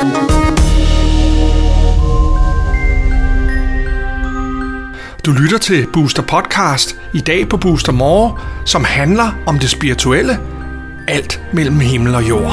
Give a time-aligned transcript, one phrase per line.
[0.00, 0.04] Du
[5.32, 10.38] lytter til Booster Podcast i dag på Booster More, som handler om det spirituelle.
[11.08, 12.52] Alt mellem himmel og jord.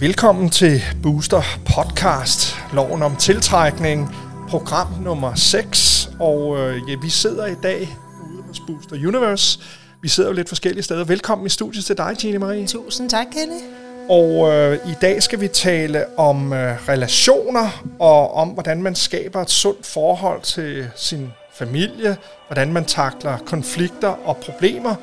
[0.00, 1.42] Velkommen til Booster
[1.76, 4.16] Podcast, loven om tiltrækning,
[4.48, 6.10] program nummer 6.
[6.20, 7.96] Og øh, ja, vi sidder i dag
[8.32, 9.60] ude hos Booster Universe.
[10.02, 11.04] Vi sidder jo lidt forskellige steder.
[11.04, 12.66] Velkommen i studiet til dig, Tine Marie.
[12.66, 13.60] Tusind tak, Kenny.
[14.08, 19.40] Og øh, i dag skal vi tale om øh, relationer og om, hvordan man skaber
[19.42, 22.16] et sundt forhold til sin familie,
[22.48, 24.94] hvordan man takler konflikter og problemer,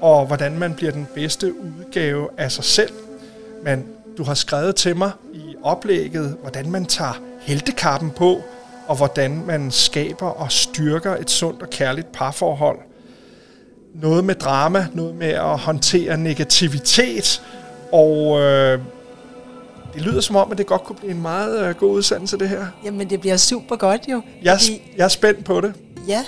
[0.00, 2.92] og hvordan man bliver den bedste udgave af sig selv.
[3.62, 3.86] Men
[4.18, 8.42] du har skrevet til mig i oplægget, hvordan man tager heltekappen på,
[8.86, 12.78] og hvordan man skaber og styrker et sundt og kærligt parforhold.
[14.02, 17.42] Noget med drama, noget med at håndtere negativitet,
[17.92, 18.78] og øh,
[19.94, 22.48] det lyder som om, at det godt kunne blive en meget øh, god udsendelse, det
[22.48, 22.66] her.
[22.84, 24.22] Jamen, det bliver super godt jo.
[24.42, 24.92] Jeg, fordi...
[24.96, 25.74] jeg er spændt på det.
[26.08, 26.24] Ja,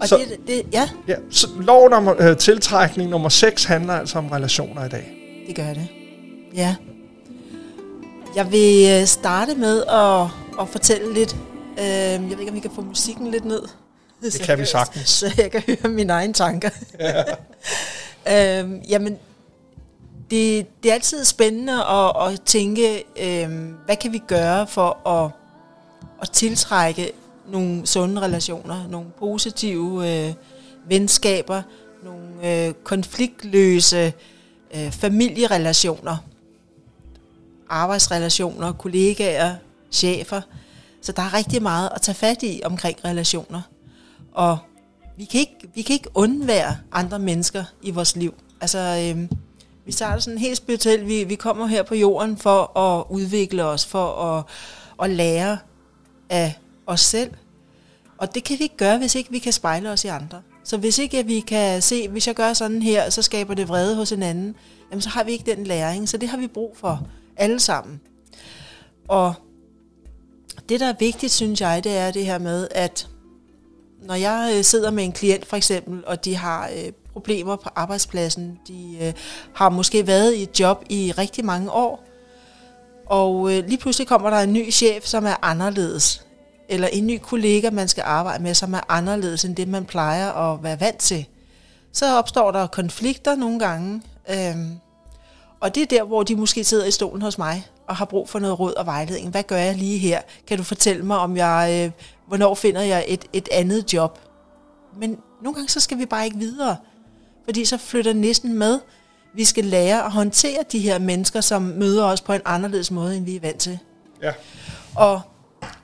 [0.00, 4.18] og Så- det, det, ja, Ja, så loven om øh, tiltrækning nummer 6 handler altså
[4.18, 5.12] om relationer i dag.
[5.46, 5.88] det gør det.
[6.54, 6.74] Ja.
[8.36, 10.20] Jeg vil øh, starte med at,
[10.62, 11.36] at fortælle lidt.
[11.78, 13.62] Øh, jeg ved ikke, om vi kan få musikken lidt ned.
[14.32, 15.08] Det kan vi sagtens.
[15.08, 16.70] Så jeg kan høre mine egne tanker.
[17.00, 17.22] Ja.
[18.60, 19.18] øhm, jamen,
[20.30, 25.30] det, det er altid spændende at, at tænke, øhm, hvad kan vi gøre for at,
[26.22, 27.12] at tiltrække
[27.48, 30.34] nogle sunde relationer, nogle positive øh,
[30.88, 31.62] venskaber,
[32.04, 34.12] nogle øh, konfliktløse
[34.74, 36.16] øh, familierelationer,
[37.68, 39.54] arbejdsrelationer, kollegaer,
[39.92, 40.40] chefer.
[41.02, 43.60] Så der er rigtig meget at tage fat i omkring relationer.
[44.34, 44.58] Og
[45.16, 48.34] vi kan ikke, vi kan ikke undvære andre mennesker i vores liv.
[48.60, 49.28] Altså, øh,
[49.84, 51.08] vi starter sådan helt spirituelt.
[51.08, 54.44] Vi, vi kommer her på jorden for at udvikle os, for at,
[55.02, 55.58] at lære
[56.28, 57.30] af os selv.
[58.18, 60.42] Og det kan vi ikke gøre, hvis ikke vi kan spejle os i andre.
[60.64, 63.96] Så hvis ikke vi kan se, hvis jeg gør sådan her, så skaber det vrede
[63.96, 64.56] hos en anden,
[64.90, 66.08] jamen så har vi ikke den læring.
[66.08, 67.06] Så det har vi brug for
[67.36, 68.00] alle sammen.
[69.08, 69.34] Og
[70.68, 73.08] det, der er vigtigt, synes jeg, det er det her med, at
[74.04, 77.68] når jeg øh, sidder med en klient for eksempel, og de har øh, problemer på
[77.74, 79.12] arbejdspladsen, de øh,
[79.54, 82.04] har måske været i et job i rigtig mange år,
[83.06, 86.26] og øh, lige pludselig kommer der en ny chef, som er anderledes,
[86.68, 90.32] eller en ny kollega, man skal arbejde med, som er anderledes end det, man plejer
[90.32, 91.26] at være vant til.
[91.92, 94.56] Så opstår der konflikter nogle gange, øh,
[95.60, 98.28] og det er der, hvor de måske sidder i stolen hos mig og har brug
[98.28, 99.30] for noget råd og vejledning.
[99.30, 100.20] Hvad gør jeg lige her?
[100.46, 101.90] Kan du fortælle mig, om jeg, øh,
[102.26, 104.18] hvornår finder jeg et, et andet job?
[104.96, 106.76] Men nogle gange så skal vi bare ikke videre,
[107.44, 108.80] fordi så flytter næsten med.
[109.34, 113.16] Vi skal lære at håndtere de her mennesker, som møder os på en anderledes måde,
[113.16, 113.78] end vi er vant til.
[114.22, 114.32] Ja.
[114.96, 115.20] Og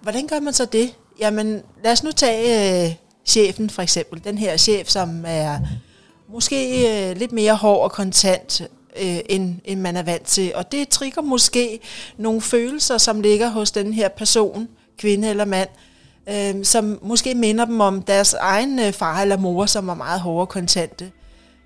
[0.02, 0.94] hvordan gør man så det?
[1.18, 4.24] Jamen, lad os nu tage øh, chefen for eksempel.
[4.24, 5.58] Den her chef, som er
[6.28, 8.60] måske øh, lidt mere hård og kontant,
[9.00, 10.52] øh, end, end man er vant til.
[10.54, 11.80] Og det trigger måske
[12.16, 14.68] nogle følelser, som ligger hos den her person,
[14.98, 15.89] kvinde eller mand, øh,
[16.28, 20.20] Øhm, som måske minder dem om deres egen øh, far eller mor, som var meget
[20.20, 21.12] hårde kontante.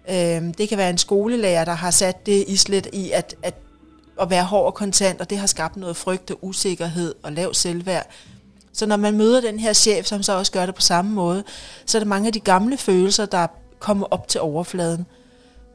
[0.08, 3.54] Øh, det kan være en skolelærer, der har sat det islet i at, at,
[4.20, 7.54] at være hård og kontant, og det har skabt noget frygt og usikkerhed og lav
[7.54, 8.06] selvværd.
[8.72, 11.44] Så når man møder den her chef, som så også gør det på samme måde,
[11.86, 13.46] så er der mange af de gamle følelser, der
[13.78, 15.06] kommer op til overfladen.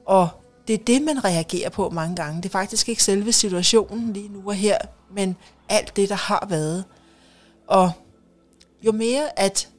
[0.05, 0.29] Og
[0.67, 2.37] det er det, man reagerer på mange gange.
[2.41, 4.77] Det er faktisk ikke selve situationen lige nu og her,
[5.15, 5.35] men
[5.69, 6.83] alt det, der har været.
[7.67, 7.91] Og
[8.81, 9.69] jo mere, at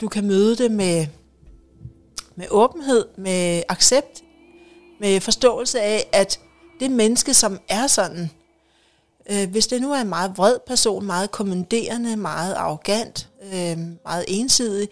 [0.00, 1.06] du kan møde det med,
[2.36, 4.22] med åbenhed, med accept,
[5.00, 6.40] med forståelse af, at
[6.80, 8.30] det menneske, som er sådan,
[9.30, 14.24] øh, hvis det nu er en meget vred person, meget kommanderende, meget arrogant, øh, meget
[14.28, 14.88] ensidig,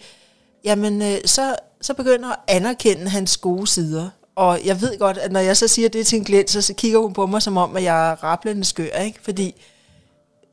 [0.65, 4.11] jamen øh, så, så begynder at anerkende hans gode sider.
[4.35, 6.75] Og jeg ved godt, at når jeg så siger det til en klient, så, så
[6.75, 9.19] kigger hun på mig som om, at jeg er rablende skør, ikke?
[9.23, 9.63] Fordi,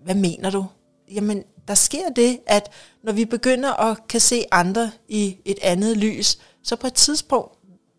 [0.03, 0.65] hvad mener du?
[1.13, 2.71] Jamen, der sker det, at
[3.03, 7.57] når vi begynder at kan se andre i et andet lys, så på et tidspunkt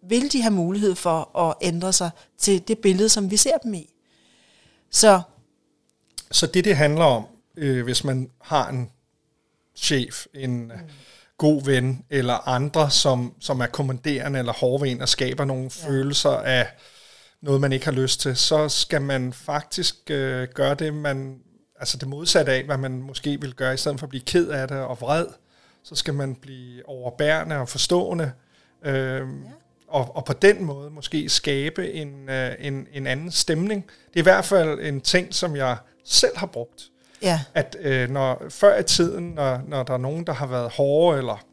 [0.09, 3.75] vil de have mulighed for at ændre sig til det billede, som vi ser dem
[3.75, 3.91] i.
[4.91, 5.23] Så
[6.31, 7.27] Så det, det handler om,
[7.57, 8.91] øh, hvis man har en
[9.77, 10.71] chef, en mm.
[11.39, 15.89] god ven, eller andre, som, som er kommanderende eller hårdven og skaber nogle ja.
[15.89, 16.67] følelser af
[17.43, 21.41] noget, man ikke har lyst til, så skal man faktisk øh, gøre det, man,
[21.81, 24.49] altså det modsatte af, hvad man måske vil gøre, i stedet for at blive ked
[24.49, 25.27] af det og vred,
[25.83, 28.33] så skal man blive overbærende og forstående,
[28.85, 29.23] øh, ja.
[29.89, 33.85] og, og på den måde måske skabe en, øh, en, en anden stemning.
[34.09, 36.83] Det er i hvert fald en ting, som jeg selv har brugt.
[37.23, 37.41] Ja.
[37.55, 41.19] At øh, når, før i tiden, når, når der er nogen, der har været hårde,
[41.19, 41.45] eller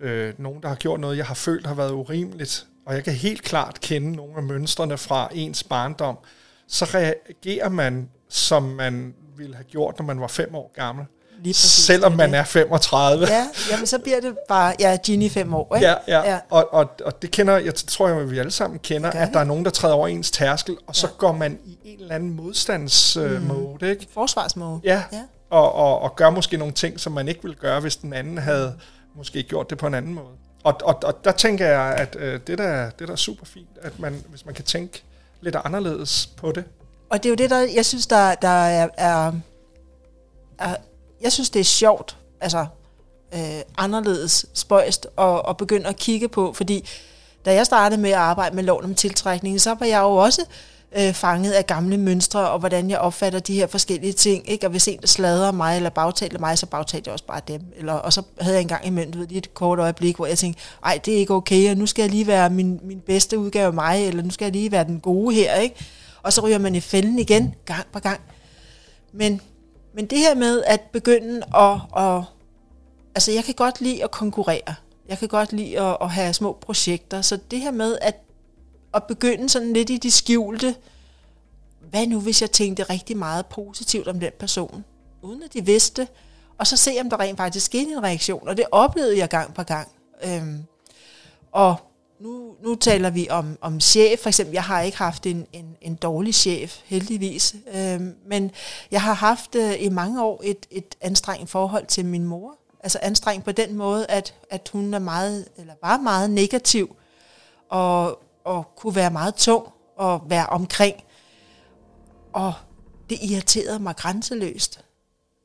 [0.00, 3.12] øh, nogen, der har gjort noget, jeg har følt har været urimeligt, og jeg kan
[3.12, 6.18] helt klart kende nogle af mønstrene fra ens barndom,
[6.66, 11.06] så reagerer man, som man ville have gjort, når man var fem år gammel.
[11.42, 13.26] Lige præcis, Selvom man er 35.
[13.26, 15.86] Ja, jamen så bliver det bare, ja, Ginny fem år, ikke?
[15.88, 16.30] Ja, ja.
[16.32, 16.38] ja.
[16.50, 19.44] Og, og, og det kender, jeg tror jeg, vi alle sammen kender, at der er
[19.44, 21.12] nogen, der træder over ens tærskel, og så Ja.
[21.18, 23.86] går man i en eller anden modstandsmode, mm.
[23.86, 24.06] ikke?
[24.14, 24.80] Forsvarsmåde.
[24.84, 25.22] Ja, ja.
[25.50, 28.38] Og, og, og gør måske nogle ting, som man ikke ville gøre, hvis den anden
[28.38, 28.74] havde
[29.16, 30.26] måske gjort det på en anden måde.
[30.64, 33.68] Og, og, og der tænker jeg, at øh, det, der, det der er super fint,
[33.82, 35.02] at man, hvis man kan tænke
[35.40, 36.64] lidt anderledes på det.
[37.10, 39.32] Og det er jo det, der, jeg synes, der, der er, er,
[40.58, 40.74] er,
[41.22, 42.66] jeg synes, det er sjovt, altså
[43.34, 46.88] øh, anderledes spøjst, og, og begynde at kigge på, fordi
[47.44, 50.42] da jeg startede med at arbejde med loven om tiltrækning, så var jeg jo også
[50.98, 54.66] øh, fanget af gamle mønstre, og hvordan jeg opfatter de her forskellige ting, ikke?
[54.66, 57.92] og hvis en sladrer mig, eller bagtaler mig, så bagtalte jeg også bare dem, eller,
[57.92, 60.62] og så havde jeg engang imellem, du ved, lige et kort øjeblik, hvor jeg tænkte,
[60.84, 63.66] ej, det er ikke okay, og nu skal jeg lige være min, min bedste udgave
[63.66, 65.76] af mig, eller nu skal jeg lige være den gode her, ikke?
[66.22, 68.20] Og så ryger man i fælden igen, gang på gang.
[69.12, 69.40] Men,
[69.94, 72.22] men det her med at begynde at, at...
[73.14, 74.74] Altså, jeg kan godt lide at konkurrere.
[75.08, 77.22] Jeg kan godt lide at, at have små projekter.
[77.22, 78.16] Så det her med at,
[78.94, 80.74] at begynde sådan lidt i de skjulte...
[81.90, 84.84] Hvad nu, hvis jeg tænkte rigtig meget positivt om den person,
[85.22, 86.08] uden at de vidste,
[86.58, 88.48] og så se, om der rent faktisk skete en reaktion.
[88.48, 89.88] Og det oplevede jeg gang på gang.
[90.24, 90.64] Øhm,
[91.52, 91.76] og
[92.20, 94.52] nu, nu taler vi om, om chef, for eksempel.
[94.52, 97.56] Jeg har ikke haft en, en, en dårlig chef, heldigvis.
[97.74, 98.50] Øhm, men
[98.90, 102.56] jeg har haft øh, i mange år et, et anstrengt forhold til min mor.
[102.80, 106.96] Altså anstrengt på den måde, at, at hun er meget, eller var meget negativ,
[107.68, 110.96] og, og kunne være meget tung og være omkring.
[112.32, 112.52] Og
[113.10, 114.84] det irriterede mig grænseløst.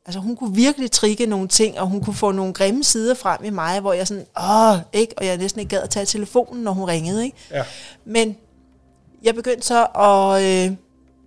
[0.06, 3.44] Altså hun kunne virkelig trigge nogle ting, og hun kunne få nogle grimme sider frem
[3.44, 5.14] i mig, hvor jeg sådan, åh, ikke?
[5.18, 7.38] Og jeg næsten ikke gad at tage telefonen, når hun ringede, ikke?
[7.52, 7.64] Ja.
[8.06, 8.38] Men
[9.24, 10.78] jeg begyndte så at, øh,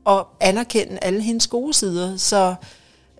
[0.06, 2.54] at anerkende alle hendes gode sider, så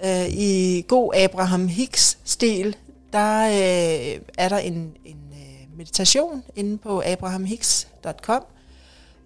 [0.05, 2.76] øh, i god Abraham Hicks-stil,
[3.12, 8.43] der øh, er der en, en øh, meditation inde på abrahamhicks.com,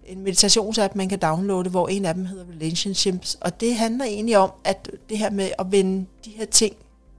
[0.05, 4.37] en meditationsapp, man kan downloade, hvor en af dem hedder Relationships, og det handler egentlig
[4.37, 6.75] om, at det her med at vende de her ting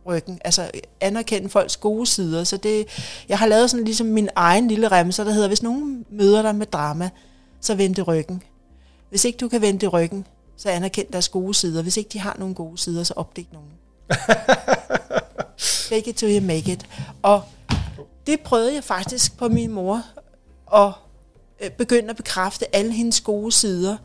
[0.06, 0.70] ryggen, altså
[1.00, 2.86] anerkende folks gode sider, så det,
[3.28, 6.54] jeg har lavet sådan ligesom min egen lille remser, der hedder, hvis nogen møder dig
[6.54, 7.10] med drama,
[7.60, 8.42] så vend det ryggen.
[9.10, 10.26] Hvis ikke du kan vende det ryggen,
[10.56, 11.82] så anerkend deres gode sider.
[11.82, 13.70] Hvis ikke de har nogle gode sider, så opdæk nogen.
[15.88, 16.86] Fake it till you make it.
[17.22, 17.42] Og
[18.26, 20.02] det prøvede jeg faktisk på min mor,
[20.74, 21.03] øh,
[21.60, 23.96] Øh, begynde at bekræfte alle hendes gode sider.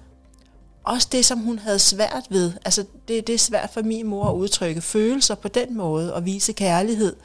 [0.83, 2.51] Også det, som hun havde svært ved.
[2.65, 6.25] Altså, det, det er svært for min mor at udtrykke følelser på den måde, og
[6.25, 7.15] vise kærlighed.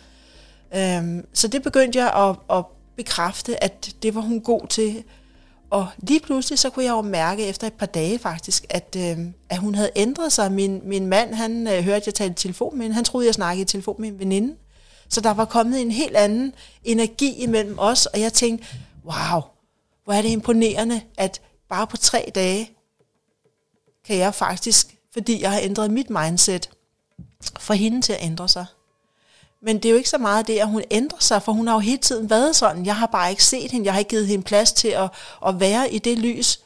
[0.76, 2.64] Øhm, så det begyndte jeg at, at
[2.96, 5.04] bekræfte, at det var hun god til.
[5.70, 9.18] Og lige pludselig, så kunne jeg jo mærke efter et par dage faktisk, at, øh,
[9.48, 10.52] at hun havde ændret sig.
[10.52, 12.94] Min, min mand, han øh, hørte, at jeg talte i telefon med hende.
[12.94, 14.54] Han troede, jeg snakkede i telefon med en veninde.
[15.08, 16.52] Så der var kommet en helt anden
[16.84, 18.66] energi imellem os, og jeg tænkte,
[19.04, 19.40] wow,
[20.04, 22.70] hvor er det imponerende, at bare på tre dage
[24.04, 26.70] kan jeg faktisk, fordi jeg har ændret mit mindset,
[27.60, 28.66] få hende til at ændre sig.
[29.62, 31.74] Men det er jo ikke så meget det, at hun ændrer sig, for hun har
[31.74, 32.86] jo hele tiden været sådan.
[32.86, 35.10] Jeg har bare ikke set hende, jeg har ikke givet hende plads til at,
[35.46, 36.60] at være i det lys.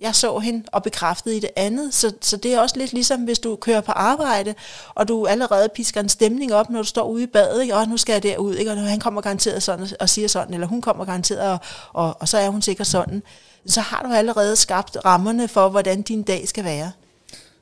[0.00, 3.20] Jeg så hende og bekræftede i det andet, så, så det er også lidt ligesom,
[3.20, 4.54] hvis du kører på arbejde,
[4.94, 7.76] og du allerede pisker en stemning op, når du står ude i badet, ikke?
[7.76, 8.70] og nu skal jeg derud, ikke?
[8.70, 11.58] og han kommer garanteret sådan og siger sådan, eller hun kommer garanteret, og,
[11.92, 13.22] og, og så er hun sikkert sådan.
[13.66, 16.92] Så har du allerede skabt rammerne for, hvordan din dag skal være.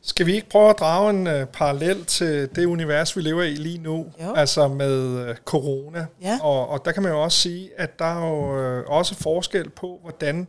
[0.03, 3.55] Skal vi ikke prøve at drage en uh, parallel til det univers, vi lever i
[3.55, 4.35] lige nu, Jo.
[4.35, 6.07] altså med uh, corona?
[6.23, 6.39] Ja.
[6.43, 9.71] Og, og der kan man jo også sige, at der er jo uh, også forskel
[9.71, 10.47] på, hvordan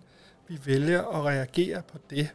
[0.50, 2.30] vi vælger at reagere på det.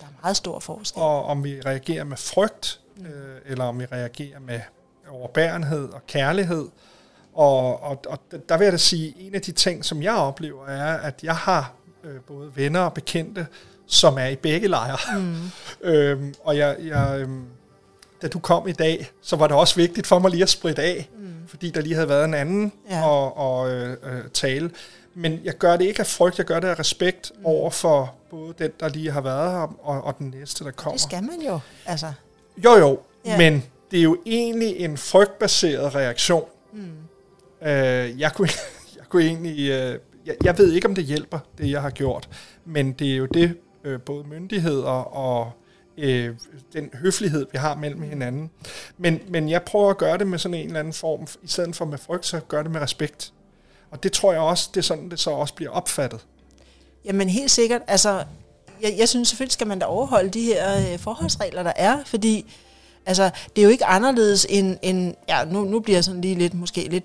[0.00, 1.02] Der er meget stor forskel.
[1.02, 3.06] Og om vi reagerer med frygt, øh,
[3.46, 4.60] eller om vi reagerer med
[5.08, 6.68] overbærenhed og kærlighed.
[7.34, 10.66] Og, og, og der vil jeg da sige, en af de ting, som jeg oplever,
[10.66, 11.72] er, at jeg har
[12.04, 13.46] øh, både venner og bekendte,
[13.86, 15.18] som er i begge lejre.
[15.20, 15.36] Mm.
[15.90, 17.44] øhm, og jeg, jeg, øhm,
[18.22, 20.82] da du kom i dag, så var det også vigtigt for mig lige at spritte
[20.82, 21.34] af, mm.
[21.46, 23.06] fordi der lige havde været en anden Ja.
[23.06, 24.70] og, og øh, øh, tale.
[25.20, 27.46] Men jeg gør det ikke af frygt, jeg gør det af respekt mm.
[27.46, 30.92] over for både den, der lige har været her, og, og den næste, der kommer.
[30.92, 31.58] Det skal man jo.
[31.86, 32.12] Altså,
[32.64, 33.38] Jo, jo, Ja.
[33.38, 36.44] men det er jo egentlig en frygtbaseret reaktion.
[36.72, 36.82] Mm.
[37.68, 38.48] Øh, jeg, kunne,
[38.98, 39.58] jeg kunne egentlig...
[39.60, 42.28] Øh, jeg, jeg, jeg ved ikke, om det hjælper, det jeg har gjort,
[42.64, 45.52] men det er jo det, øh, både myndigheder og
[45.98, 46.34] øh,
[46.72, 48.50] den høflighed, vi har mellem hinanden.
[48.98, 51.76] Men, men jeg prøver at gøre det med sådan en eller anden form, i stedet
[51.76, 53.32] for med frygt, så gør det med respekt.
[53.90, 56.20] Og det tror jeg også, det er sådan, det så også bliver opfattet.
[57.04, 57.82] Jamen helt sikkert.
[57.86, 58.24] Altså,
[58.82, 62.52] jeg, jeg synes selvfølgelig skal man da overholde de her øh, forholdsregler, der er, fordi
[63.06, 66.34] altså, det er jo ikke anderledes end, end ja, nu, nu bliver jeg sådan lige
[66.34, 67.04] lidt, måske lidt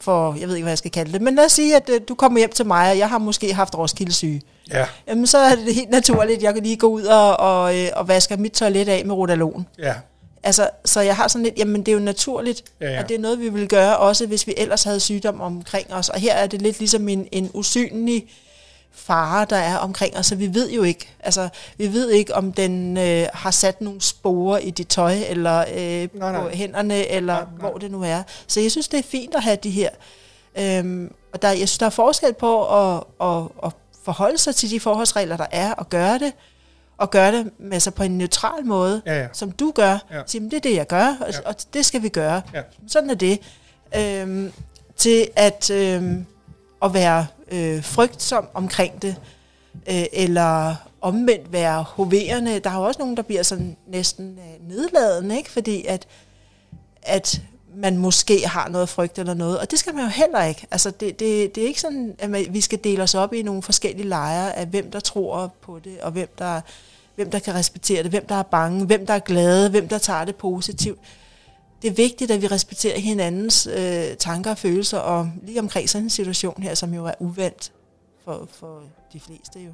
[0.00, 2.00] for, jeg ved ikke, hvad jeg skal kalde det, men lad os sige, at øh,
[2.08, 4.86] du kommer hjem til mig, og jeg har måske haft Roskilde Ja.
[5.06, 7.88] Jamen, så er det helt naturligt, at jeg kan lige gå ud og, og, øh,
[7.96, 9.66] og vaske mit toilet af med Rodalon.
[9.78, 9.94] Ja.
[10.42, 13.02] Altså, så jeg har sådan lidt, jamen det er jo naturligt, Ja, ja.
[13.02, 16.08] og det er noget, vi vil gøre, også hvis vi ellers havde sygdom omkring os.
[16.08, 18.26] Og her er det lidt ligesom en, en usynlig
[18.94, 22.52] fare, der er omkring os, så vi ved jo ikke, altså vi ved ikke, om
[22.52, 26.40] den øh, har sat nogle sporer i dit tøj, eller øh, Nej, nej.
[26.42, 27.70] på hænderne, eller Nej, nej.
[27.70, 28.22] hvor det nu er.
[28.46, 29.88] Så jeg synes, det er fint at have de her.
[30.58, 33.72] Øhm, og der, jeg synes, der er forskel på at, at, at
[34.04, 36.32] forholde sig til de forholdsregler, der er, og gøre det,
[37.02, 39.26] og gøre det med sig på en neutral måde, Ja, ja.
[39.32, 39.98] som du gør.
[40.10, 40.22] Ja.
[40.26, 41.38] Sige, "Men det er det, jeg gør, og, Ja.
[41.48, 42.42] og det skal vi gøre.
[42.54, 42.62] Ja.
[42.86, 43.38] Sådan er det.
[43.96, 44.52] Øhm,
[44.96, 46.26] til at, øhm,
[46.84, 49.16] at være øh, frygtsom omkring det,
[49.88, 52.58] øh, eller omvendt være hoverende.
[52.58, 55.50] Der er jo også nogen, der bliver sådan næsten øh, nedladende, ikke?
[55.50, 56.06] fordi at,
[57.02, 57.40] at
[57.76, 60.66] man måske har noget frygt eller noget, og det skal man jo heller ikke.
[60.70, 63.42] Altså, det, det, det er ikke sådan, at man, vi skal dele os op i
[63.42, 66.60] nogle forskellige lejre af, hvem der tror på det, og hvem der,
[67.14, 69.98] hvem der kan respektere det, hvem der er bange, hvem der er glade, hvem der
[69.98, 70.98] tager det positivt.
[71.82, 76.04] Det er vigtigt, at vi respekterer hinandens øh, tanker og følelser, og lige omkring sådan
[76.04, 77.72] en situation her, som jo er uvandt
[78.24, 79.72] for, for de fleste jo.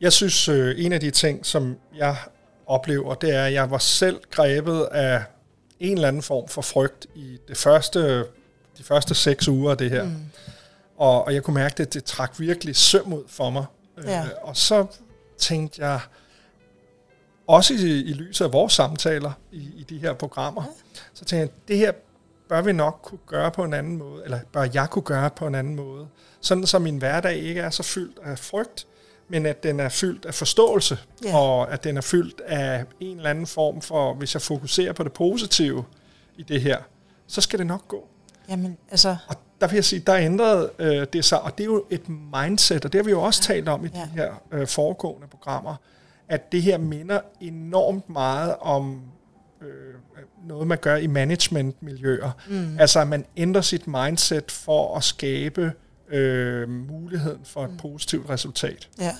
[0.00, 2.16] Jeg synes, øh, en af de ting, som jeg
[2.66, 5.22] oplever, det er, at jeg var selv grebet af
[5.84, 8.18] en eller anden form for frygt i det første,
[8.78, 10.04] de første seks uger af det her.
[10.04, 10.24] Mm.
[10.96, 13.64] Og, og jeg kunne mærke, at det trak virkelig søm ud for mig.
[14.04, 14.20] Ja.
[14.20, 14.86] Øh, og så
[15.38, 16.00] tænkte jeg,
[17.46, 21.00] også i, i lyset af vores samtaler i, i de her programmer, ja.
[21.14, 21.92] så tænkte jeg, det her
[22.48, 25.46] bør vi nok kunne gøre på en anden måde, eller bør jeg kunne gøre på
[25.46, 26.08] en anden måde.
[26.40, 28.86] Sådan så min hverdag ikke er så fyldt af frygt,
[29.28, 31.36] men at den er fyldt af forståelse, Ja.
[31.36, 35.02] og at den er fyldt af en eller anden form for, hvis jeg fokuserer på
[35.02, 35.84] det positive
[36.36, 36.78] i det her,
[37.26, 38.08] så skal det nok gå.
[38.48, 41.68] Jamen, altså, Og der vil jeg sige, der ændrede øh, det sig, og det er
[41.68, 43.98] jo et mindset, og det har vi jo også talt om i ja.
[43.98, 44.04] Ja.
[44.04, 45.74] de her øh, foregående programmer,
[46.28, 49.02] at det her minder enormt meget om
[49.62, 49.94] øh,
[50.46, 52.30] noget, man gør i managementmiljøer.
[52.48, 52.76] Mm.
[52.78, 55.72] Altså, at man ændrer sit mindset for at skabe
[56.14, 57.76] øh, muligheden for et mm.
[57.76, 58.88] positivt resultat.
[58.98, 59.14] ja.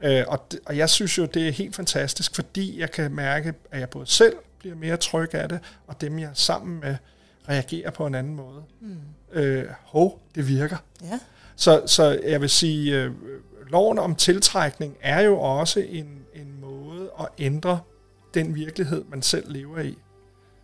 [0.00, 3.54] Øh, og, det, og jeg synes jo, det er helt fantastisk, fordi jeg kan mærke,
[3.70, 6.96] at jeg både selv bliver mere tryg af det, og dem, jeg er sammen med,
[7.48, 8.62] reagerer på en anden måde.
[8.80, 8.96] Mm.
[9.32, 10.76] Øh, hov, det virker.
[11.02, 11.18] Ja.
[11.56, 13.12] Så, så jeg vil sige, øh,
[13.68, 17.80] loven om tiltrækning er jo også en, en måde at ændre
[18.34, 19.98] den virkelighed, man selv lever i.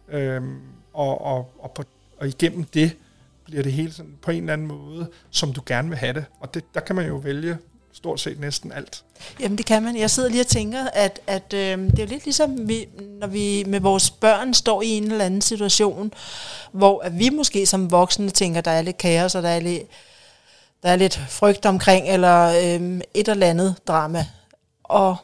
[0.09, 0.61] Øhm,
[0.93, 1.85] og, og, og, på,
[2.19, 2.97] og igennem det
[3.45, 6.25] bliver det hele sådan på en eller anden måde, som du gerne vil have det.
[6.41, 7.59] Og det, der kan man jo vælge
[7.93, 9.05] stort set næsten alt.
[9.41, 9.97] Jamen det kan man.
[9.97, 12.89] Jeg sidder lige og tænker, at, at øh, det er jo lidt ligesom, vi,
[13.21, 16.13] når vi med vores børn står i en eller anden situation,
[16.73, 19.83] hvor at vi måske som voksne tænker, der er lidt kaos, og der er lidt,
[20.83, 24.27] der er lidt frygt omkring, eller øh, et eller andet drama.
[24.85, 25.17] Og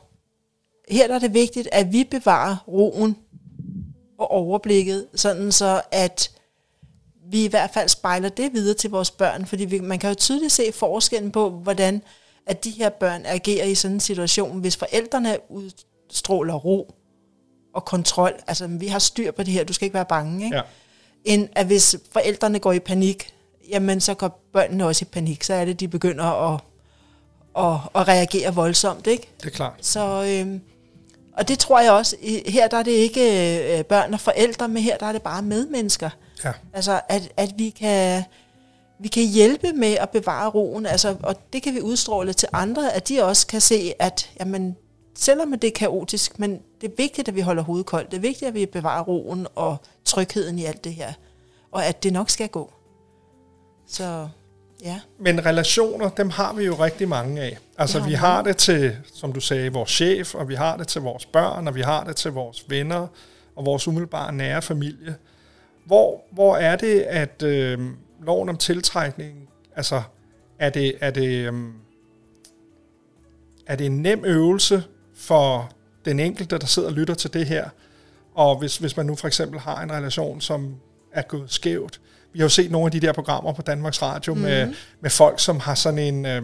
[0.91, 3.17] her der er det vigtigt, at vi bevarer roen
[4.19, 6.31] og overblikket, sådan så at
[7.31, 10.15] vi i hvert fald spejler det videre til vores børn, fordi vi, man kan jo
[10.15, 12.03] tydeligt se forskellen på, hvordan
[12.47, 16.95] at de her børn agerer i sådan en situation, hvis forældrene udstråler ro
[17.75, 20.57] og kontrol, altså vi har styr på det her, du skal ikke være bange, ikke?
[20.57, 20.63] Ja.
[21.25, 23.35] end at hvis forældrene går i panik,
[23.71, 26.61] jamen så går børnene også i panik, så er det, de begynder at,
[27.59, 29.29] at, at reagere voldsomt, ikke?
[29.41, 29.75] Det er klart.
[29.81, 30.61] Så, øhm,
[31.33, 34.83] og det tror jeg også, her der er det ikke øh, børn og forældre, men
[34.83, 36.11] her der er det bare medmennesker.
[36.45, 36.53] Ja.
[36.73, 38.25] Altså, at, at vi kan
[39.03, 42.93] vi kan hjælpe med at bevare roen, altså, og det kan vi udstråle til andre,
[42.93, 44.77] at de også kan se, at jamen,
[45.15, 48.11] selvom det er kaotisk, men det er vigtigt, at vi holder hovedet koldt.
[48.11, 51.13] Det er vigtigt, at vi bevarer roen og trygheden i alt det her.
[51.73, 52.73] Og at det nok skal gå.
[53.89, 54.29] Så
[54.85, 57.59] ja, Men relationer, dem har vi jo rigtig mange af.
[57.79, 60.55] Altså Det har vi vi har det til, som du sagde, vores chef, og vi
[60.55, 63.07] har det til vores børn, og vi har det til vores venner,
[63.57, 65.17] og vores umiddelbare nære familie.
[65.91, 67.79] Hvor, hvor er det, at øh,
[68.23, 70.03] loven om tiltrækning, altså
[70.59, 71.53] er det, er det, øh,
[73.67, 74.83] er det en nem øvelse
[75.15, 75.71] for
[76.05, 77.69] den enkelte, der sidder og lytter til det her,
[78.35, 80.77] og hvis, hvis man nu for eksempel har en relation, som
[81.13, 82.01] er gået skævt.
[82.33, 84.41] Vi har jo set nogle af de der programmer på Danmarks Radio mm.
[84.41, 86.27] med, med folk, som har sådan en...
[86.27, 86.43] Øh,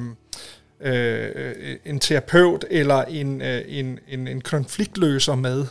[0.81, 5.67] øh, en terapeut eller en, øh, en, en, en konfliktløser med.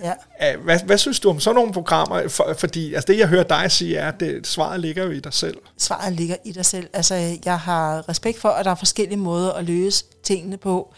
[0.00, 0.56] Ja.
[0.56, 2.28] Hvad, hvad synes du om sådan nogle programmer?
[2.28, 5.20] For, fordi altså det, jeg hører dig sige, er, at det, svaret ligger jo i
[5.20, 5.56] dig selv.
[5.76, 6.88] Svaret ligger i dig selv.
[6.92, 10.94] Altså, jeg har respekt for, at der er forskellige måder at løse tingene på.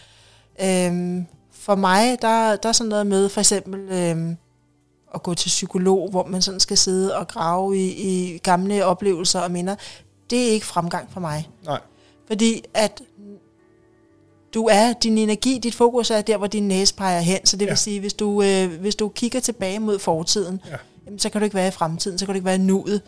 [0.62, 4.36] Øhm, for mig, der, der er sådan noget med for eksempel øhm,
[5.14, 9.40] at gå til psykolog, hvor man sådan skal sidde og grave i, i gamle oplevelser
[9.40, 9.74] og minder.
[10.30, 11.48] Det er ikke fremgang for mig.
[11.64, 11.80] Nej.
[12.26, 13.02] Fordi at
[14.54, 17.46] du er, din energi, dit fokus er der, hvor din næse peger hen.
[17.46, 17.70] Så det ja.
[17.70, 20.76] vil sige, hvis du, øh, hvis du kigger tilbage mod fortiden, ja.
[21.06, 23.02] jamen, så kan du ikke være i fremtiden, så kan du ikke være i nuet.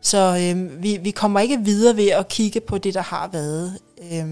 [0.00, 3.78] Så øh, vi, vi kommer ikke videre ved at kigge på det, der har været.
[4.12, 4.26] Øh,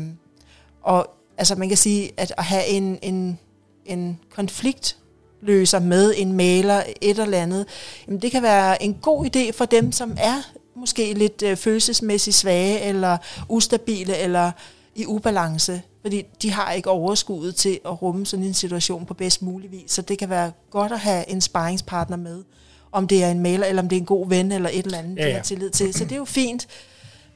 [0.82, 3.38] og altså man kan sige, at at have en, en,
[3.86, 4.96] en konflikt
[5.40, 7.66] løser med en maler, et eller andet,
[8.06, 12.36] jamen det kan være en god idé for dem, som er måske lidt øh, følelsesmæssigt
[12.36, 13.16] svage, eller
[13.48, 14.52] ustabile, eller
[14.94, 19.42] i ubalance, fordi de har ikke overskuddet til at rumme sådan en situation på bedst
[19.42, 19.90] mulig vis.
[19.90, 22.44] Så det kan være godt at have en sparringspartner med,
[22.92, 24.98] om det er en maler, eller om det er en god ven, eller et eller
[24.98, 25.28] andet, ja, ja.
[25.28, 25.94] de har tillid til.
[25.94, 26.68] Så det er jo fint.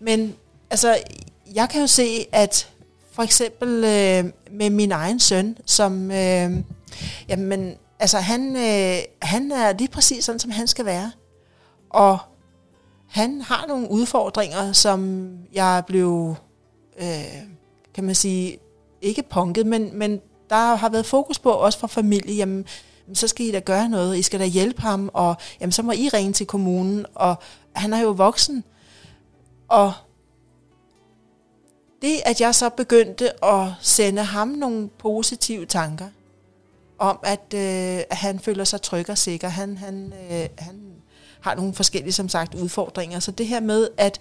[0.01, 0.35] Men
[0.71, 0.99] altså,
[1.55, 2.71] jeg kan jo se, at
[3.13, 6.51] for eksempel øh, med min egen søn, som, øh,
[7.29, 11.13] jamen, altså han, øh, han er lige præcis sådan, som han skal være.
[11.91, 12.19] Og
[13.09, 16.35] han har nogle udfordringer, som jeg blev
[16.99, 17.56] øh,
[17.97, 18.59] kan man sige,
[19.03, 22.65] ikke punket, men, men der har været fokus på, også fra familie, jamen,
[23.13, 25.93] så skal I da gøre noget, I skal da hjælpe ham, og jamen, så må
[25.93, 27.37] I ringe til kommunen, og
[27.73, 28.65] han er jo voksen.
[29.69, 29.93] Og
[32.03, 36.09] det, at jeg så begyndte at sende ham nogle positive tanker,
[36.99, 40.93] om at øh, han føler sig tryg og sikker, han, han, øh, han
[41.47, 43.21] har nogle forskellige, som sagt, udfordringer.
[43.21, 44.19] Så det her med at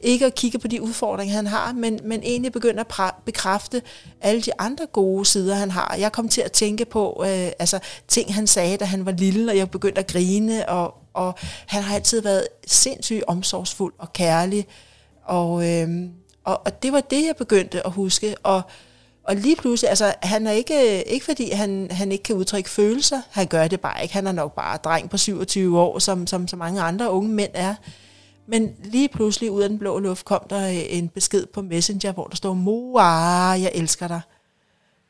[0.00, 3.82] ikke at kigge på de udfordringer, han har, men, men egentlig begynde at bekræfte
[4.20, 5.96] alle de andre gode sider, han har.
[5.98, 9.52] Jeg kom til at tænke på øh, altså, ting, han sagde, da han var lille,
[9.52, 11.34] og jeg begyndte at grine, og, og
[11.66, 14.66] han har altid været sindssygt omsorgsfuld og kærlig.
[15.24, 15.88] Og, øh,
[16.44, 18.34] og, og det var det, jeg begyndte at huske.
[18.42, 18.62] Og
[19.28, 23.20] og lige pludselig, altså han er ikke, ikke fordi han, han ikke kan udtrykke følelser,
[23.30, 24.14] han gør det bare ikke.
[24.14, 27.50] Han er nok bare dreng på 27 år, som, som så mange andre unge mænd
[27.54, 27.74] er.
[28.46, 32.26] Men lige pludselig ud af den blå luft kom der en besked på Messenger, hvor
[32.26, 33.02] der stod, mor,
[33.52, 34.20] jeg elsker dig.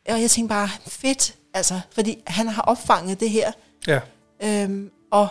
[0.09, 3.53] Og jeg tænkte bare, fedt, altså, fordi han har opfanget det her.
[3.87, 4.01] Ja.
[4.43, 5.29] Øhm, og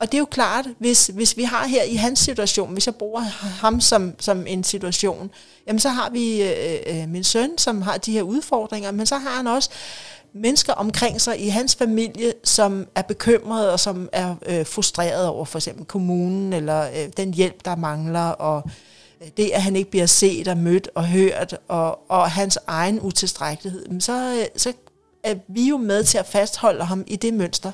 [0.00, 2.94] og det er jo klart, hvis, hvis vi har her i hans situation, hvis jeg
[2.94, 3.20] bruger
[3.60, 5.30] ham som, som en situation,
[5.66, 9.16] jamen så har vi øh, øh, min søn, som har de her udfordringer, men så
[9.16, 9.70] har han også
[10.32, 15.44] mennesker omkring sig i hans familie, som er bekymrede og som er øh, frustreret over
[15.44, 18.62] for eksempel kommunen, eller øh, den hjælp, der mangler, og
[19.22, 23.00] øh, det, at han ikke bliver set og mødt og hørt, og, og hans egen
[23.00, 24.72] utilstrækkelighed, så, øh, så
[25.22, 27.72] er vi jo med til at fastholde ham i det mønster.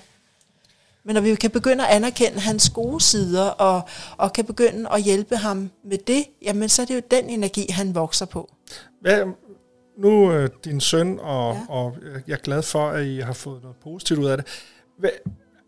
[1.05, 3.83] Men når vi kan begynde at anerkende hans gode sider, og,
[4.17, 7.67] og kan begynde at hjælpe ham med det, jamen så er det jo den energi,
[7.71, 8.51] han vokser på.
[9.01, 9.23] Hvad,
[9.99, 11.75] nu øh, din søn, og, ja.
[11.75, 14.47] og jeg er glad for, at I har fået noget positivt ud af det.
[14.99, 15.11] Hvad,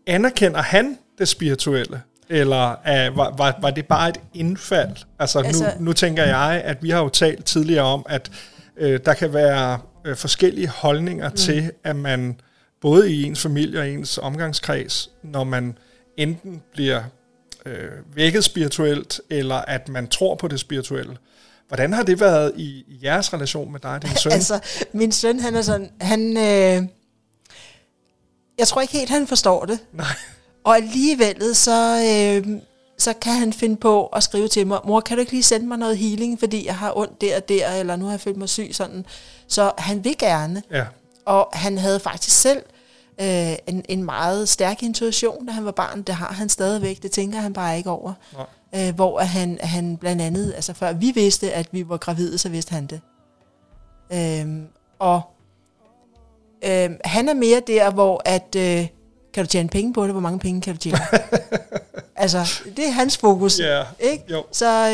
[0.07, 2.01] anerkender han det spirituelle?
[2.29, 4.95] Eller uh, var, var, var det bare et indfald?
[5.19, 8.31] Altså, altså nu, nu tænker jeg, at vi har jo talt tidligere om, at
[8.77, 11.35] øh, der kan være øh, forskellige holdninger mm.
[11.35, 12.39] til, at man
[12.81, 15.77] både i ens familie og ens omgangskreds, når man
[16.17, 17.03] enten bliver
[17.65, 21.17] øh, vækket spirituelt, eller at man tror på det spirituelle.
[21.67, 24.31] Hvordan har det været i, i jeres relation med dig og din søn?
[24.31, 24.59] altså,
[24.93, 26.87] min søn, han er sådan, han, øh,
[28.57, 29.79] jeg tror ikke helt, han forstår det.
[29.93, 30.05] Nej.
[30.63, 32.61] Og alligevel, så, øh,
[32.97, 35.67] så kan han finde på at skrive til mig, mor, kan du ikke lige sende
[35.67, 38.37] mig noget healing, fordi jeg har ondt der og der, eller nu har jeg følt
[38.37, 39.05] mig syg, sådan.
[39.47, 40.63] Så han vil gerne.
[40.71, 40.85] Ja.
[41.25, 42.63] Og han havde faktisk selv
[43.21, 46.01] øh, en, en meget stærk intuition, da han var barn.
[46.01, 48.13] Det har han stadigvæk, det tænker han bare ikke over.
[48.33, 48.87] Nej.
[48.87, 52.49] Øh, hvor han, han blandt andet, altså før vi vidste, at vi var gravide, så
[52.49, 53.01] vidste han det.
[54.13, 54.63] Øh,
[54.99, 55.21] og
[56.65, 58.87] øh, han er mere der, hvor at, øh,
[59.35, 60.11] kan du tjene penge på det?
[60.11, 60.97] Hvor mange penge kan du tjene?
[62.15, 63.57] altså, det er hans fokus.
[63.57, 64.23] Yeah, ikke?
[64.31, 64.45] Jo.
[64.51, 64.89] Så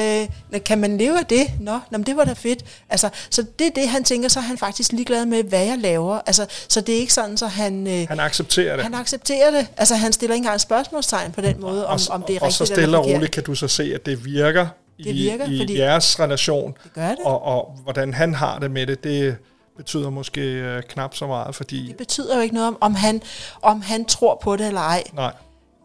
[0.53, 1.47] øh, kan man leve af det?
[1.59, 2.63] Nå, nå men det var da fedt.
[2.89, 5.77] Altså, så det er det, han tænker, så er han faktisk ligeglad med, hvad jeg
[5.77, 6.19] laver.
[6.25, 7.87] Altså, så det er ikke sådan, så han...
[7.87, 8.83] Øh, han accepterer det.
[8.83, 9.67] Han accepterer det.
[9.77, 12.45] Altså, han stiller ikke engang spørgsmålstegn på den måde, om, og, om det er og
[12.45, 14.67] rigtigt Og så stille og roligt kan du så se, at det virker,
[15.03, 16.73] det virker i, fordi i jeres relation.
[16.83, 17.19] Det gør det.
[17.23, 19.37] Og, og hvordan han har det med det, det
[19.83, 21.87] betyder måske øh, knap så meget, fordi...
[21.87, 23.21] Det betyder jo ikke noget om, om han,
[23.61, 25.03] om han tror på det eller ej.
[25.13, 25.33] Nej.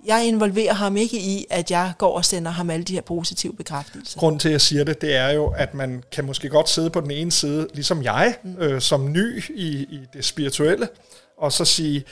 [0.06, 3.52] Jeg involverer ham ikke i, at jeg går og sender ham alle de her positive
[3.52, 4.18] bekræftelser.
[4.18, 6.90] Grunden til, at jeg siger det, det er jo, at man kan måske godt sidde
[6.90, 8.56] på den ene side, ligesom jeg, mm.
[8.59, 10.88] øh, som ny i, i det spirituelle,
[11.38, 12.04] og så sige,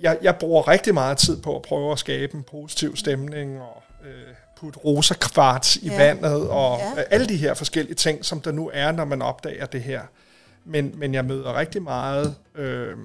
[0.00, 3.82] jeg, jeg bruger rigtig meget tid på at prøve at skabe en positiv stemning, og
[4.04, 5.96] øh, putte rosa kvarts i ja.
[5.96, 7.02] vandet, og ja.
[7.10, 10.00] alle de her forskellige ting, som der nu er, når man opdager det her.
[10.64, 12.96] Men, men jeg møder rigtig meget øh,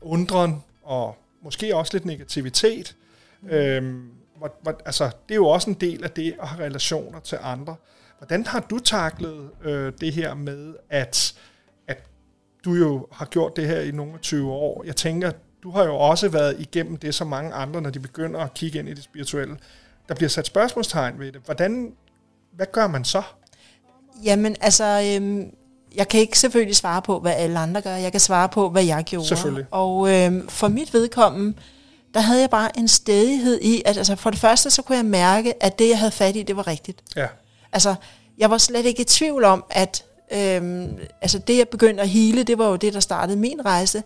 [0.00, 2.96] undren, og måske også lidt negativitet.
[3.42, 3.48] Mm.
[3.48, 4.02] Øh,
[4.36, 7.38] hvor, hvor, altså, det er jo også en del af det at have relationer til
[7.42, 7.76] andre.
[8.18, 11.34] Hvordan har du taklet øh, det her med, at,
[11.86, 12.04] at
[12.64, 14.84] du jo har gjort det her i nogle af 20 år?
[14.86, 15.32] Jeg tænker,
[15.62, 18.78] du har jo også været igennem det, som mange andre, når de begynder at kigge
[18.78, 19.58] ind i det spirituelle.
[20.08, 21.40] Der bliver sat spørgsmålstegn ved det.
[21.44, 21.94] Hvordan,
[22.52, 23.22] hvad gør man så?
[24.24, 25.54] Jamen, altså, øhm,
[25.94, 27.94] jeg kan ikke selvfølgelig svare på, hvad alle andre gør.
[27.94, 29.26] Jeg kan svare på, hvad jeg gjorde.
[29.26, 29.66] Selvfølgelig.
[29.70, 31.58] Og øhm, for mit vedkommende,
[32.14, 35.04] der havde jeg bare en stedighed i, at altså, for det første, så kunne jeg
[35.04, 37.02] mærke, at det, jeg havde fat i, det var rigtigt.
[37.16, 37.26] Ja.
[37.72, 37.94] Altså,
[38.38, 42.42] jeg var slet ikke i tvivl om, at øhm, altså det, jeg begyndte at hele,
[42.42, 44.02] det var jo det, der startede min rejse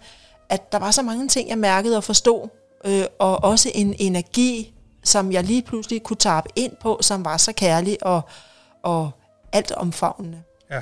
[0.48, 2.48] at der var så mange ting, jeg mærkede og forstod,
[2.84, 7.36] øh, og også en energi, som jeg lige pludselig kunne tappe ind på, som var
[7.36, 8.20] så kærlig og,
[8.82, 9.10] og
[9.52, 10.42] alt omfavnende.
[10.70, 10.80] Ja.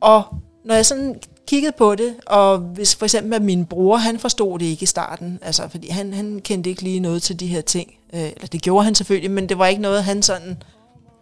[0.00, 0.22] Og
[0.64, 4.58] når jeg sådan kiggede på det, og hvis for eksempel at min bror, han forstod
[4.58, 7.60] det ikke i starten, altså fordi han, han kendte ikke lige noget til de her
[7.60, 10.62] ting, øh, eller det gjorde han selvfølgelig, men det var ikke noget, han sådan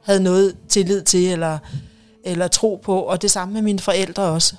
[0.03, 1.59] havde noget tillid til, eller,
[2.25, 4.57] eller tro på, og det samme med mine forældre også.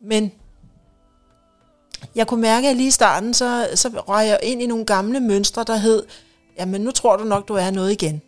[0.00, 0.32] Men
[2.14, 5.20] jeg kunne mærke, at lige i starten, så, så røg jeg ind i nogle gamle
[5.20, 6.02] mønstre, der hed,
[6.58, 8.22] jamen nu tror du nok, du er noget igen.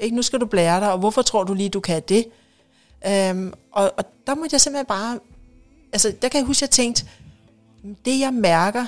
[0.00, 2.24] Ikke, nu skal du blære dig, og hvorfor tror du lige, du kan det?
[3.06, 5.18] Øhm, og, og der måtte jeg simpelthen bare,
[5.92, 7.04] altså der kan jeg huske, at jeg tænkte,
[8.04, 8.86] det jeg mærker,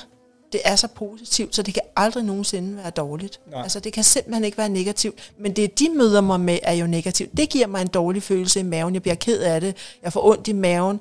[0.53, 3.40] det er så positivt, så det kan aldrig nogensinde være dårligt.
[3.51, 3.62] Nej.
[3.62, 5.33] Altså det kan simpelthen ikke være negativt.
[5.38, 7.37] Men det, de møder mig med, er jo negativt.
[7.37, 8.94] Det giver mig en dårlig følelse i maven.
[8.94, 9.77] Jeg bliver ked af det.
[10.03, 11.01] Jeg får ondt i maven.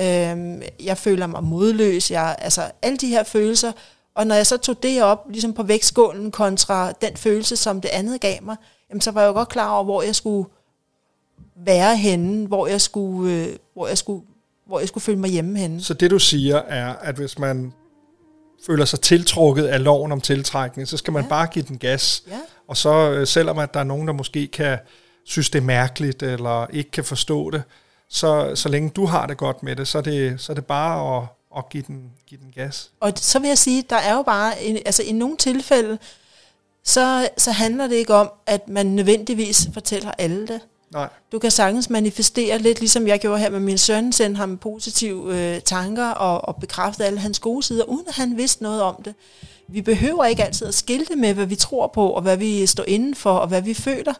[0.00, 3.72] Øhm, jeg føler mig modløs, jeg, altså alle de her følelser.
[4.14, 7.88] Og når jeg så tog det op, ligesom på vægtskålen, kontra den følelse, som det
[7.88, 8.56] andet gav mig,
[8.90, 10.48] jamen, så var jeg jo godt klar over, hvor jeg skulle
[11.56, 14.24] være henne, hvor jeg skulle, øh, hvor jeg skulle,
[14.66, 15.82] hvor jeg skulle føle mig hjemme henne.
[15.82, 17.72] Så det du siger er, at hvis man
[18.66, 21.28] føler sig tiltrukket af loven om tiltrækning, så skal man ja.
[21.28, 22.22] bare give den gas.
[22.30, 22.38] Ja.
[22.68, 24.78] Og så øh, selvom at der er nogen, der måske kan
[25.24, 27.62] synes, det er mærkeligt, eller ikke kan forstå det,
[28.08, 30.66] så, så længe du har det godt med det, så er det, så er det
[30.66, 32.90] bare at, at give, den, give den gas.
[33.00, 35.98] Og så vil jeg sige, der er jo bare, en, altså i nogle tilfælde,
[36.84, 40.60] så, så handler det ikke om, at man nødvendigvis fortæller alle det.
[40.94, 41.08] Nej.
[41.32, 45.36] Du kan sagtens manifestere lidt, ligesom jeg gjorde her med min søn, sende ham positive
[45.36, 49.02] øh, tanker og, og bekræfte alle hans gode sider, uden at han vidste noget om
[49.04, 49.14] det.
[49.68, 52.84] Vi behøver ikke altid at skilte med, hvad vi tror på, og hvad vi står
[52.86, 54.14] inden for, og hvad vi føler.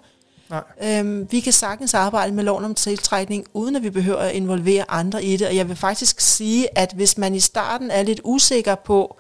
[0.50, 0.62] Nej.
[0.82, 4.84] Øhm, vi kan sagtens arbejde med loven om tiltrækning, uden at vi behøver at involvere
[4.88, 5.46] andre i det.
[5.46, 9.16] Og jeg vil faktisk sige, at hvis man i starten er lidt usikker på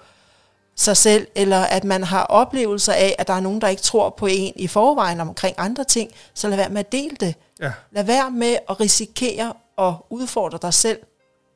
[0.76, 4.10] sig selv, eller at man har oplevelser af, at der er nogen, der ikke tror
[4.10, 7.34] på en i forvejen omkring andre ting, så lad være med at dele det.
[7.60, 7.72] Ja.
[7.92, 10.98] Lad være med at risikere at udfordre dig selv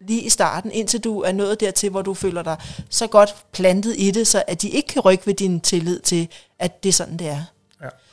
[0.01, 2.57] lige i starten, indtil du er nået dertil, hvor du føler dig
[2.91, 6.29] så godt plantet i det, så at de ikke kan rykke ved din tillid til,
[6.59, 7.43] at det er sådan, det er.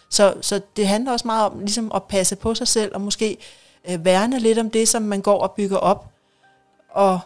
[0.09, 3.37] Så, så det handler også meget om ligesom at passe på sig selv, og måske
[3.89, 6.05] øh, værne lidt om det, som man går og bygger op,
[6.89, 7.19] og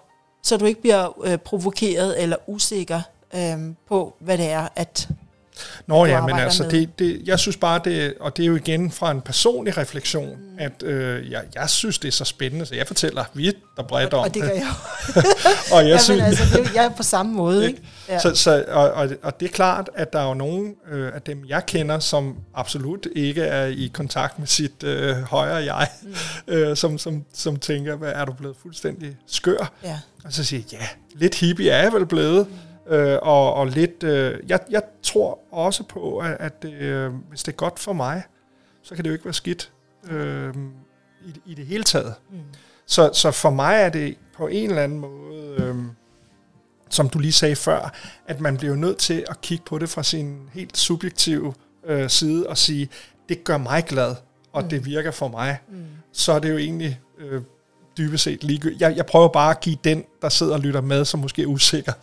[0.43, 3.01] så du ikke bliver øh, provokeret eller usikker
[3.33, 5.09] øh, på, hvad det er, at
[5.87, 8.91] Nå ja, men altså, det, det, jeg synes bare, det, og det er jo igen
[8.91, 10.57] fra en personlig refleksion, mm.
[10.57, 14.13] at øh, jeg, jeg synes, det er så spændende, så jeg fortæller vidt og bredt
[14.13, 14.41] om og det.
[14.41, 14.67] gør jeg
[15.73, 17.81] og jeg Jamen, synes, altså, det, jeg er på samme måde, ikke?
[18.09, 18.19] Ja.
[18.19, 21.21] Så, så, og, og, og det er klart, at der er jo nogen øh, af
[21.21, 26.13] dem, jeg kender, som absolut ikke er i kontakt med sit øh, højere jeg, mm.
[26.47, 29.71] øh, som, som, som tænker, hvad er du blevet fuldstændig skør?
[29.83, 29.99] Ja.
[30.25, 32.47] Og så siger jeg, ja, lidt hippie er jeg vel blevet.
[32.49, 37.43] Mm Øh, og, og lidt, øh, jeg, jeg tror også på, at, at øh, hvis
[37.43, 38.23] det er godt for mig,
[38.81, 39.71] så kan det jo ikke være skidt
[40.11, 40.53] øh,
[41.25, 42.13] i, i det hele taget.
[42.29, 42.37] Mm.
[42.85, 45.75] Så, så for mig er det på en eller anden måde, øh,
[46.89, 47.93] som du lige sagde før,
[48.27, 51.53] at man bliver nødt til at kigge på det fra sin helt subjektive
[51.85, 52.89] øh, side og sige,
[53.29, 54.15] det gør mig glad,
[54.51, 54.69] og mm.
[54.69, 55.57] det virker for mig.
[55.69, 55.85] Mm.
[56.11, 57.41] Så er det jo egentlig øh,
[57.97, 58.81] dybest set ligegyldigt.
[58.81, 61.45] Jeg, jeg prøver bare at give den, der sidder og lytter med, som måske er
[61.45, 61.93] usikker,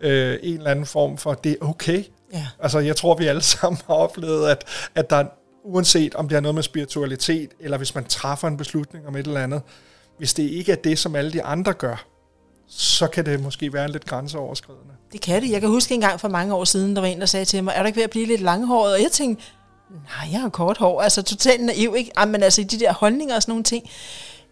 [0.00, 2.04] øh, en eller anden form for, det er okay.
[2.32, 2.46] Ja.
[2.58, 5.24] Altså, jeg tror, vi alle sammen har oplevet, at, at der,
[5.64, 9.26] uanset om det har noget med spiritualitet, eller hvis man træffer en beslutning om et
[9.26, 9.62] eller andet,
[10.18, 12.06] hvis det ikke er det, som alle de andre gør,
[12.68, 14.94] så kan det måske være lidt grænseoverskridende.
[15.12, 15.50] Det kan det.
[15.50, 17.64] Jeg kan huske en gang for mange år siden, der var en, der sagde til
[17.64, 18.94] mig, er du ikke ved at blive lidt langhåret?
[18.94, 19.44] Og jeg tænkte,
[19.90, 21.00] nej, jeg har kort hår.
[21.00, 22.10] Altså totalt naiv, ikke?
[22.26, 23.90] Men altså de der holdninger og sådan nogle ting.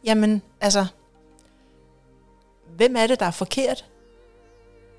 [0.04, 0.87] Jamen, altså,
[2.76, 3.85] hvem er det, der er forkert?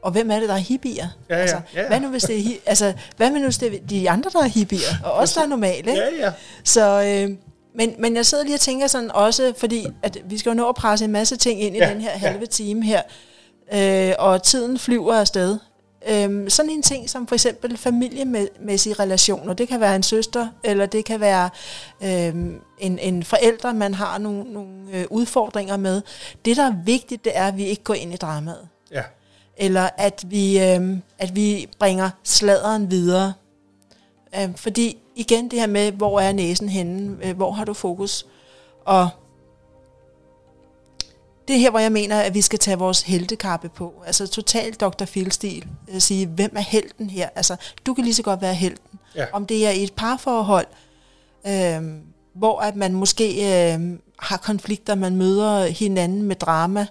[0.05, 1.07] Og hvem er det, der er hippier?
[1.29, 1.87] Ja, ja, altså, ja, ja.
[1.87, 4.47] Hvad nu hvis det er, altså, hvad nu hvis det er de andre, der er
[4.47, 4.87] hippier?
[5.03, 5.91] Og os, der er normale, ikke?
[5.91, 6.31] Ja, ja.
[6.63, 7.37] Så, øh,
[7.75, 10.69] men, men jeg sidder lige og tænker sådan også, fordi at vi skal jo nå
[10.69, 12.17] at presse en masse ting ind i Ja, den her ja.
[12.17, 13.01] halve time her,
[13.73, 15.57] øh, og tiden flyver afsted.
[16.07, 20.85] Øhm, sådan en ting som for eksempel familiemæssige relationer, det kan være en søster, eller
[20.85, 21.49] det kan være
[22.03, 26.01] øhm, en, en forælder, man har nogle, nogle øh, udfordringer med.
[26.45, 28.67] Det, der er vigtigt, det er, at vi ikke går ind i dramaet.
[28.91, 29.01] Ja,
[29.57, 33.33] Eller at vi, øhm, at vi bringer sladeren videre.
[34.39, 38.25] Øhm, fordi igen det her med, hvor er næsen henne, øh, hvor har du fokus?
[38.85, 39.09] Og
[41.47, 43.93] det er her, hvor jeg mener, at vi skal tage vores heltekappe på.
[44.05, 45.05] Altså totalt Dr.
[45.05, 45.67] Phil-stil.
[45.93, 47.29] Øh, sige, hvem er helten her?
[47.35, 48.99] Altså, du kan lige så godt være helten.
[49.15, 49.25] Ja.
[49.33, 50.67] Om det er i et parforhold,
[51.47, 52.01] øhm,
[52.33, 53.27] hvor at man måske
[53.73, 56.87] øhm, har konflikter, man møder hinanden med drama,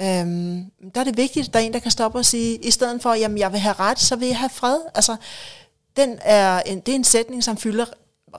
[0.00, 2.70] øhm, der er det vigtigt, at der er en, der kan stoppe og sige, i
[2.70, 4.78] stedet for, jamen jeg vil have ret, så vil jeg have fred.
[4.94, 5.16] Altså,
[5.96, 7.84] den er en, det er en sætning, som fylder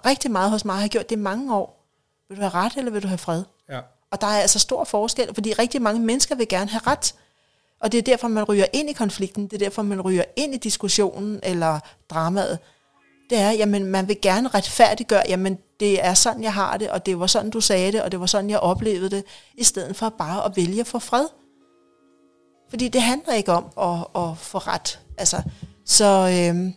[0.05, 1.85] rigtig meget hos mig, og har gjort det i mange år.
[2.29, 3.43] Vil du have ret, eller vil du have fred?
[3.69, 3.79] ja.
[4.11, 7.15] Og der er altså stor forskel, fordi rigtig mange mennesker vil gerne have ret.
[7.81, 9.43] Og det er derfor, man ryger ind i konflikten.
[9.43, 12.59] Det er derfor, man ryger ind i diskussionen eller dramaet.
[13.29, 17.05] Det er, jamen man vil gerne retfærdiggøre, jamen det er sådan, jeg har det, og
[17.05, 19.23] det var sådan, du sagde det, og det var sådan, jeg oplevede det,
[19.55, 21.25] i stedet for bare at vælge for fred.
[22.69, 24.99] Fordi det handler ikke om at, at få ret.
[25.17, 25.41] Altså,
[25.85, 26.73] så øhm,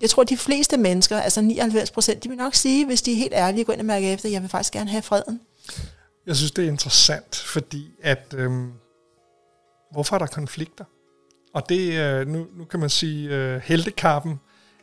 [0.00, 3.16] jeg tror, de fleste mennesker, altså 99 procent, de vil nok sige, hvis de er
[3.16, 5.40] helt ærlige, går ind og mærker efter, jeg vil faktisk gerne have freden.
[6.26, 8.72] Jeg synes, det er interessant, fordi at, øhm,
[9.92, 10.84] hvorfor er der konflikter?
[11.54, 14.40] Og det, øh, nu, nu kan man sige øh, heldekappen,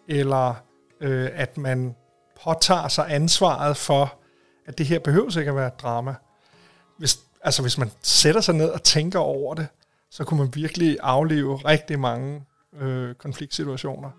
[0.07, 0.55] eller
[1.01, 1.95] øh, at man
[2.43, 4.19] påtager sig ansvaret for,
[4.67, 6.15] at det her behøver ikke at være et drama.
[6.97, 9.67] Hvis, altså hvis man sætter sig ned og tænker over det,
[10.11, 12.41] så kunne man virkelig afleve rigtig mange
[12.79, 14.09] øh, konfliktsituationer.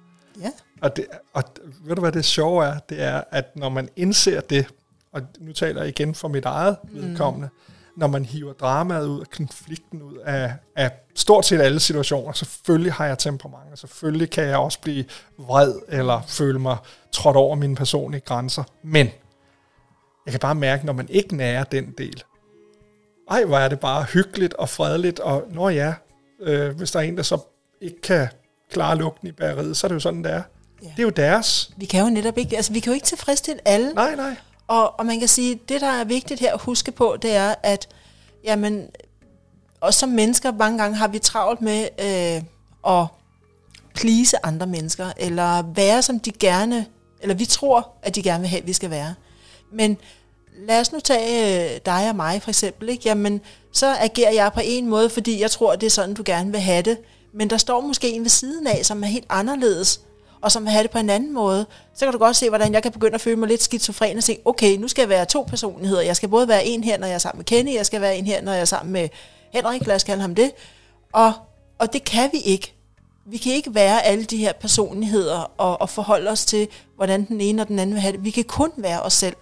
[0.40, 0.50] Ja.
[0.80, 1.42] Og, det, og
[1.84, 2.78] ved du, hvad det sjove er?
[2.78, 4.66] Det er, at når man indser det,
[5.12, 7.48] og nu taler jeg igen for mit eget vedkommende,
[7.96, 12.92] når man hiver dramaet ud af konflikten ud af, af stort set alle situationer, selvfølgelig
[12.92, 15.04] har jeg temperament, og selvfølgelig kan jeg også blive
[15.38, 16.76] vred, eller føle mig
[17.12, 18.64] trådt over mine personlige grænser.
[18.82, 19.10] Men
[20.26, 22.22] jeg kan bare mærke, når man ikke nærer den del,
[23.30, 25.94] ej, hvor er det bare hyggeligt og fredeligt, og når ja,
[26.40, 27.38] øh, hvis der er en, der så
[27.80, 28.28] ikke kan
[28.70, 30.42] klare lugten i bageriet, så er det jo sådan, det er.
[30.82, 30.88] Ja.
[30.88, 31.70] Det er jo deres.
[31.76, 33.92] Vi kan jo netop ikke, altså vi kan jo ikke tilfredsstille alle.
[33.94, 34.36] Nej, nej.
[34.66, 37.54] Og, og man kan sige, det der er vigtigt her at huske på, det er,
[37.62, 37.88] at
[38.44, 38.88] jamen,
[39.80, 42.42] også som mennesker, mange gange har vi travlt med øh,
[42.94, 43.06] at
[43.94, 46.86] please andre mennesker, eller være som de gerne,
[47.20, 49.14] eller vi tror, at de gerne vil have, at vi skal være.
[49.72, 49.98] Men
[50.68, 53.02] lad os nu tage øh, dig og mig for eksempel, ikke?
[53.04, 53.40] Jamen,
[53.72, 56.60] så agerer jeg på en måde, fordi jeg tror, det er sådan, du gerne vil
[56.60, 56.98] have det.
[57.32, 60.00] Men der står måske en ved siden af, som er helt anderledes,
[60.40, 62.72] og som vil have det på en anden måde, så kan du godt se, hvordan
[62.72, 65.24] jeg kan begynde at føle mig lidt skizofren og sige, okay, nu skal jeg være
[65.24, 66.02] to personligheder.
[66.02, 68.16] Jeg skal både være en her, når jeg er sammen med Kenny, jeg skal være
[68.16, 69.08] en her, når jeg er sammen med
[69.52, 70.52] Henrik, lad os kalde ham det.
[71.12, 71.32] Og,
[71.78, 72.72] og det kan vi ikke.
[73.26, 77.40] Vi kan ikke være alle de her personligheder og, og forholde os til, hvordan den
[77.40, 78.24] ene og den anden vil have det.
[78.24, 79.36] Vi kan kun være os selv.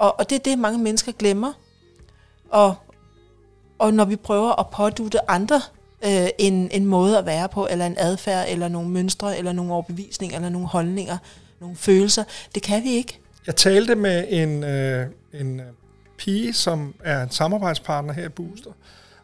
[0.00, 1.52] Og, og det er det, mange mennesker glemmer.
[2.50, 2.74] Og,
[3.78, 5.60] og når vi prøver at pådute andre
[6.04, 9.72] øh, en, en måde at være på, eller en adfærd, eller nogle mønstre, eller nogle
[9.72, 11.18] overbevisninger, eller nogle holdninger,
[11.60, 13.18] nogle følelser, det kan vi ikke.
[13.46, 15.66] Jeg talte med en, øh, en øh,
[16.18, 18.70] pige, som er en samarbejdspartner her i Booster,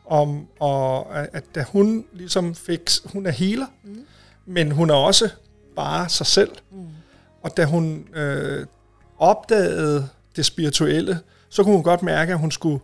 [0.06, 4.06] om og, at da hun ligesom fik, hun er healer, mm.
[4.46, 5.30] men hun er også
[5.76, 6.50] bare sig selv.
[6.70, 6.86] Mm.
[7.42, 8.66] Og da hun øh,
[9.18, 11.18] opdagede det spirituelle,
[11.48, 12.80] så kunne hun godt mærke, at hun skulle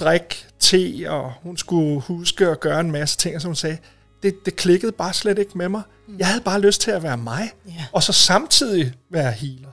[0.00, 3.78] drikke te, og hun skulle huske at gøre en masse ting, og så hun sagde,
[4.22, 5.82] det, det klikkede bare slet ikke med mig.
[6.08, 6.18] Mm.
[6.18, 7.84] Jeg havde bare lyst til at være mig, Ja.
[7.92, 9.68] og så samtidig være healer.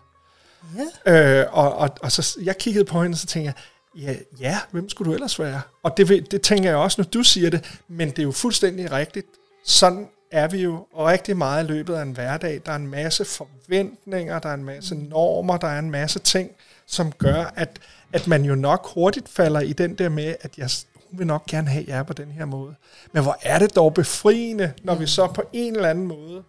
[1.06, 1.42] Ja.
[1.42, 3.54] Øh, og, og, og så jeg kiggede på hende, og så tænkte
[3.96, 5.62] jeg, ja, ja, hvem skulle du ellers være?
[5.84, 8.92] Og det, det tænker jeg også, når du siger det, men det er jo fuldstændig
[8.92, 9.28] rigtigt.
[9.66, 12.62] Sådan er vi jo rigtig meget i løbet af en hverdag.
[12.66, 16.50] Der er en masse forventninger, der er en masse normer, der er en masse ting,
[16.88, 17.80] som gør, at,
[18.14, 20.70] at man jo nok hurtigt falder i den der med, at jeg,
[21.10, 22.76] hun vil nok gerne have jer på den her måde.
[23.12, 26.44] Men hvor er det dog befriende, når vi så på en eller anden måde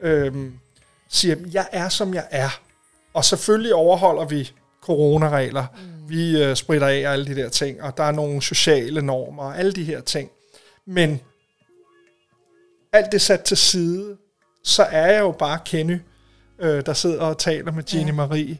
[0.00, 0.58] øhm,
[1.08, 2.60] siger, jeg er som jeg er.
[3.14, 6.10] Og selvfølgelig overholder vi coronaregler, mm.
[6.10, 9.42] vi øh, spritter af og alle de der ting, og der er nogle sociale normer
[9.42, 10.30] og alle de her ting.
[10.86, 11.20] Men
[12.92, 14.16] alt det sat til side,
[14.64, 16.00] så er jeg jo bare Kenny,
[16.58, 18.16] øh, der sidder og taler med Jeannie ja.
[18.16, 18.58] Marie,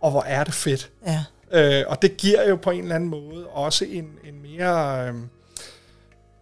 [0.00, 0.90] og hvor er det fedt.
[1.06, 1.24] Ja.
[1.52, 5.14] Øh, og det giver jo på en eller anden måde også en, en mere, øh,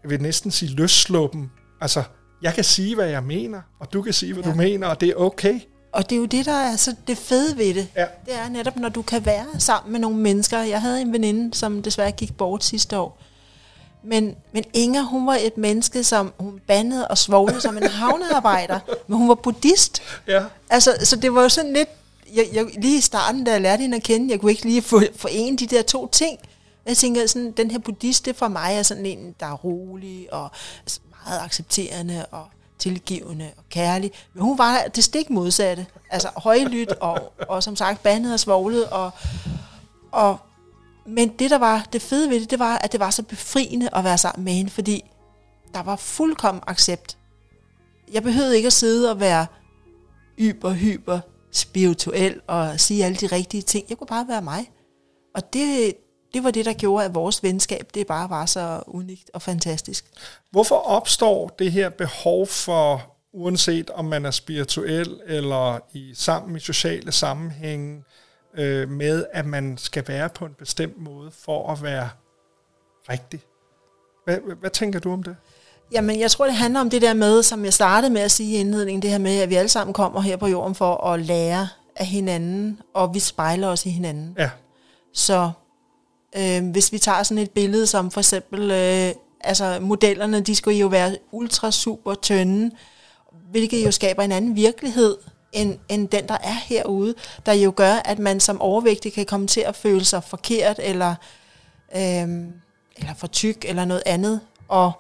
[0.03, 1.51] jeg vil næsten sige løssluppen.
[1.81, 2.03] Altså,
[2.43, 4.51] jeg kan sige, hvad jeg mener, og du kan sige, hvad ja.
[4.51, 5.61] du mener, og det er okay.
[5.93, 7.89] Og det er jo det, der er så det fede ved det.
[7.97, 8.07] Ja.
[8.27, 10.59] Det er netop, når du kan være sammen med nogle mennesker.
[10.59, 13.23] Jeg havde en veninde, som desværre gik bort sidste år.
[14.03, 18.81] Men, men Inger, hun var et menneske, som hun bandede og svoglede som en havnearbejder,
[19.07, 20.03] men hun var buddhist.
[20.27, 20.45] Ja.
[20.71, 21.89] Altså, så det var jo sådan lidt,
[22.35, 24.83] jeg, jeg, lige i starten, da jeg lærte hende at kende, jeg kunne ikke lige
[24.83, 26.39] få, forene de der to ting.
[26.87, 30.33] Jeg tænker, sådan, den her buddhist, det for mig er sådan en, der er rolig
[30.33, 30.51] og
[30.83, 32.47] altså meget accepterende og
[32.79, 34.13] tilgivende og kærlig.
[34.35, 35.87] Men hun var det stik modsatte.
[36.11, 38.87] Altså højlydt og, og som sagt bandet og svoglet.
[38.87, 39.11] Og,
[40.13, 40.39] og,
[41.07, 43.89] men det, der var det fede ved det, det var, at det var så befriende
[43.93, 45.05] at være sammen med hende, fordi
[45.75, 47.17] der var fuldkommen accept.
[48.13, 49.47] Jeg behøvede ikke at sidde og være
[50.39, 51.21] yber, hyper,
[51.53, 53.87] spirituel og sige alle de rigtige ting.
[53.89, 54.71] Jeg kunne bare være mig.
[55.35, 55.95] Og det,
[56.35, 60.05] det var det, der gjorde, at vores venskab, det bare var så unikt og fantastisk.
[60.51, 66.61] Hvorfor opstår det her behov for, uanset om man er spirituel eller i sammen i
[66.61, 68.05] sociale sammenhænge,
[68.55, 72.11] øh, med at man skal være på en bestemt måde for at være
[73.09, 73.41] rigtig?
[74.25, 75.37] Hvad, hvad, hvad tænker du om det?
[75.93, 78.57] Jamen, jeg tror, det handler om det der med, som jeg startede med at sige
[78.57, 81.21] i indledningen, det her med, at vi alle sammen kommer her på jorden for at
[81.21, 84.35] lære af hinanden, og vi spejler os i hinanden.
[84.39, 84.51] Ja.
[85.13, 85.51] Så
[86.37, 90.79] øh, hvis vi tager sådan et billede som for eksempel, øh, altså modellerne, de skulle
[90.79, 92.71] jo være ultra super tynde,
[93.51, 95.17] hvilket jo skaber en anden virkelighed,
[95.53, 97.15] end, end den, der er herude,
[97.47, 101.15] der jo gør, at man som overvægtig kan komme til at føle sig forkert, eller,
[101.97, 102.29] øh,
[102.97, 104.41] eller for tyk, eller noget andet.
[104.69, 104.93] Og,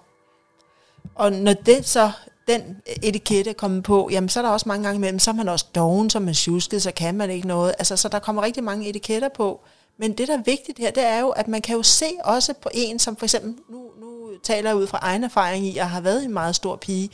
[1.15, 2.11] og når det så,
[2.49, 5.35] den etikette er kommet på, jamen så er der også mange gange imellem, så er
[5.35, 7.75] man også doven, er man tjusket, så kan man ikke noget.
[7.79, 9.61] Altså, så der kommer rigtig mange etiketter på.
[9.99, 12.55] Men det, der er vigtigt her, det er jo, at man kan jo se også
[12.63, 15.89] på en, som for eksempel, nu, nu taler jeg ud fra egen erfaring i, at
[15.89, 17.11] har været en meget stor pige,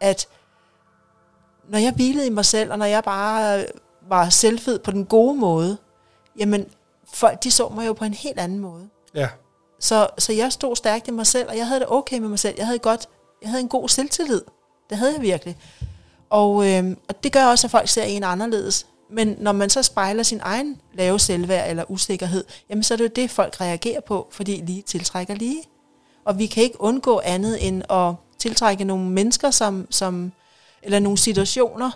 [0.00, 0.28] at
[1.68, 3.64] når jeg hvilede i mig selv, og når jeg bare
[4.08, 5.78] var selvfed på den gode måde,
[6.38, 6.66] jamen
[7.12, 8.88] folk, de så mig jo på en helt anden måde.
[9.14, 9.28] Ja.
[9.80, 12.38] Så, så jeg stod stærkt i mig selv, og jeg havde det okay med mig
[12.38, 12.54] selv.
[12.58, 13.08] Jeg havde, godt,
[13.42, 14.42] jeg havde en god selvtillid.
[14.90, 15.56] Det havde jeg virkelig.
[16.30, 18.86] Og, øh, og det gør også, at folk ser en anderledes.
[19.10, 23.04] Men når man så spejler sin egen lave selvværd eller usikkerhed, jamen så er det
[23.04, 25.62] jo det, folk reagerer på, fordi lige tiltrækker lige.
[26.24, 30.32] Og vi kan ikke undgå andet end at tiltrække nogle mennesker, som, som,
[30.82, 31.90] eller nogle situationer.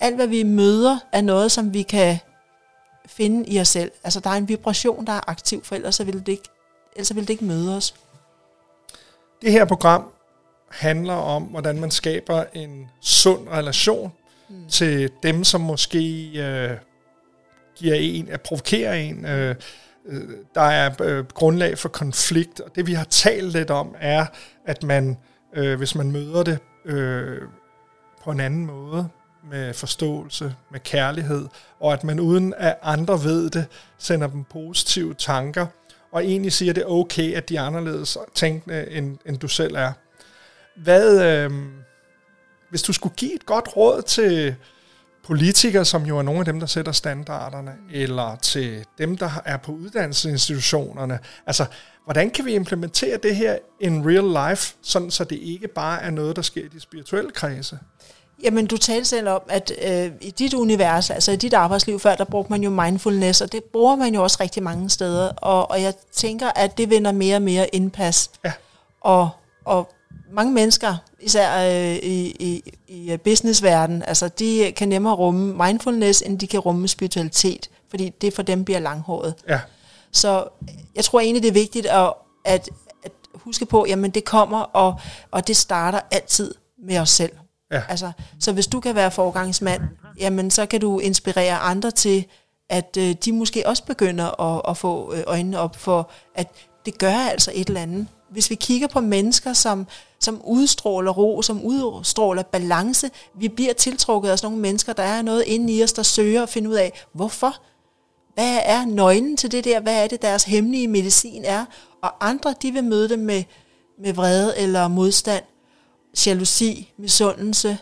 [0.00, 2.18] Alt, hvad vi møder, er noget, som vi kan
[3.06, 3.92] finde i os selv.
[4.04, 6.48] Altså, der er en vibration, der er aktiv, for ellers vil det ikke,
[6.92, 7.94] ellers vil det ikke møde os.
[9.42, 10.04] Det her program
[10.74, 14.12] handler om, hvordan man skaber en sund relation
[14.48, 14.68] mm.
[14.68, 16.76] til dem, som måske øh,
[17.76, 19.26] giver en, at provokere en.
[19.26, 19.54] Øh,
[20.06, 20.22] øh,
[20.54, 24.26] der er øh, grundlag for konflikt, og det vi har talt lidt om, er,
[24.66, 25.16] at man,
[25.54, 27.38] øh, hvis man møder det øh,
[28.24, 29.08] på en anden måde,
[29.50, 31.48] med forståelse, med kærlighed,
[31.80, 33.66] og at man uden at andre ved det,
[33.98, 35.66] sender dem positive tanker,
[36.12, 39.48] og egentlig siger, at det er okay, at de er anderledes tænkende, end, end du
[39.48, 39.92] selv er.
[40.76, 41.50] Hvad, øh,
[42.70, 44.54] hvis du skulle give et godt råd til
[45.24, 49.56] politikere, som jo er nogle af dem, der sætter standarderne, eller til dem, der er
[49.56, 51.66] på uddannelsesinstitutionerne, altså,
[52.04, 56.10] hvordan kan vi implementere det her in real life, sådan så det ikke bare er
[56.10, 57.78] noget, der sker i de spirituelle kredse?
[58.42, 62.14] Jamen, du talte selv om, at øh, i dit univers, altså i dit arbejdsliv før,
[62.14, 65.70] der brugte man jo mindfulness, og det bruger man jo også rigtig mange steder, og,
[65.70, 68.30] og jeg tænker, at det vinder mere og mere indpas.
[68.44, 68.52] Ja.
[69.00, 69.30] Og,
[69.64, 69.94] og
[70.32, 76.38] mange mennesker, især øh, i, i, i businessverdenen, altså de kan nemmere rumme mindfulness, end
[76.38, 79.34] de kan rumme spiritualitet, fordi det for dem bliver langhåret.
[79.48, 79.60] Ja.
[80.12, 80.44] Så
[80.94, 82.12] jeg tror egentlig, det er vigtigt at,
[82.44, 82.70] at,
[83.04, 85.00] at huske på, jamen det kommer, og,
[85.30, 86.54] og det starter altid
[86.86, 87.32] med os selv.
[87.72, 87.82] Ja.
[87.88, 89.82] Altså, så hvis du kan være forgangsmand,
[90.20, 92.24] jamen så kan du inspirere andre til,
[92.70, 96.50] at øh, de måske også begynder at, at få øh, øjnene op for, at
[96.86, 98.06] det gør altså et eller andet.
[98.30, 99.86] Hvis vi kigger på mennesker, som,
[100.24, 105.22] som udstråler ro, som udstråler balance, vi bliver tiltrukket af sådan nogle mennesker, der er
[105.22, 107.56] noget inde i os, der søger at finde ud af, hvorfor?
[108.34, 109.80] Hvad er nøglen til det der?
[109.80, 111.64] Hvad er det, deres hemmelige medicin er?
[112.02, 113.42] Og andre, de vil møde dem med,
[113.98, 115.44] med vrede eller modstand,
[116.26, 117.78] jalousi, misundelse.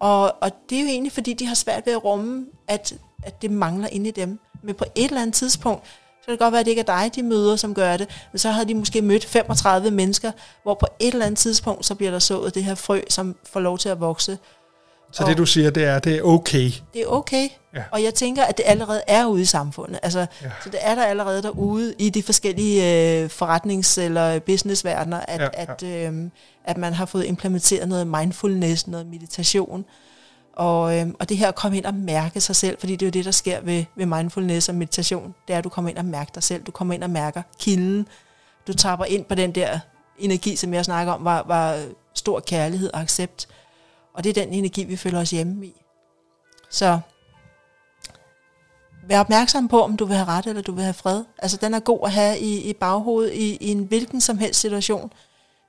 [0.00, 3.42] Og, og det er jo egentlig, fordi de har svært ved at rumme, at, at
[3.42, 4.38] det mangler inde i dem.
[4.62, 5.84] Men på et eller andet tidspunkt,
[6.28, 8.38] kan det godt være, at det ikke er dig, de møder, som gør det, men
[8.38, 12.10] så har de måske mødt 35 mennesker, hvor på et eller andet tidspunkt, så bliver
[12.10, 14.38] der sået det her frø, som får lov til at vokse.
[15.12, 16.70] Så det du siger, det er, det er okay.
[16.94, 17.48] Det er okay.
[17.74, 17.82] Ja.
[17.92, 19.98] Og jeg tænker, at det allerede er ude i samfundet.
[20.02, 20.50] Altså, Ja.
[20.64, 25.48] Så det er der allerede derude i de forskellige øh, forretnings- eller businessverdener, at, Ja,
[25.58, 26.30] ja, at, øh,
[26.64, 29.84] at man har fået implementeret noget mindfulness, noget meditation.
[30.58, 33.06] Og, øh, og det her at komme ind og mærke sig selv, fordi det er
[33.06, 35.98] jo det, der sker ved, ved mindfulness og meditation, det er, at du kommer ind
[35.98, 36.62] og mærker dig selv.
[36.62, 38.08] Du kommer ind og mærker kilden.
[38.66, 39.78] Du tapper ind på den der
[40.18, 43.48] energi, som jeg snakker om, var, var stor kærlighed og accept.
[44.14, 45.72] Og det er den energi, vi føler os hjemme i.
[46.70, 47.00] Så
[49.08, 51.24] vær opmærksom på, om du vil have ret eller du vil have fred.
[51.38, 54.60] Altså, den er god at have i, i baghovedet i, i en hvilken som helst
[54.60, 55.12] situation.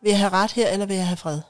[0.02, 1.42] Vil jeg have ret her, eller vil jeg have fred?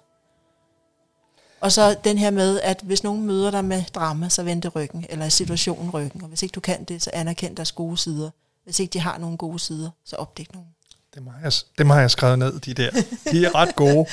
[1.61, 4.75] Og så den her med, at hvis nogen møder dig med drama, så vend det
[4.75, 6.21] ryggen, eller i situationen ryggen.
[6.21, 8.29] Og hvis ikke du kan det, så anerkend deres gode sider.
[8.63, 10.67] Hvis ikke de har nogle gode sider, så opdæk nogle.
[11.15, 12.91] Dem har, jeg, dem har jeg skrevet ned, de der.
[13.31, 14.05] De er ret gode.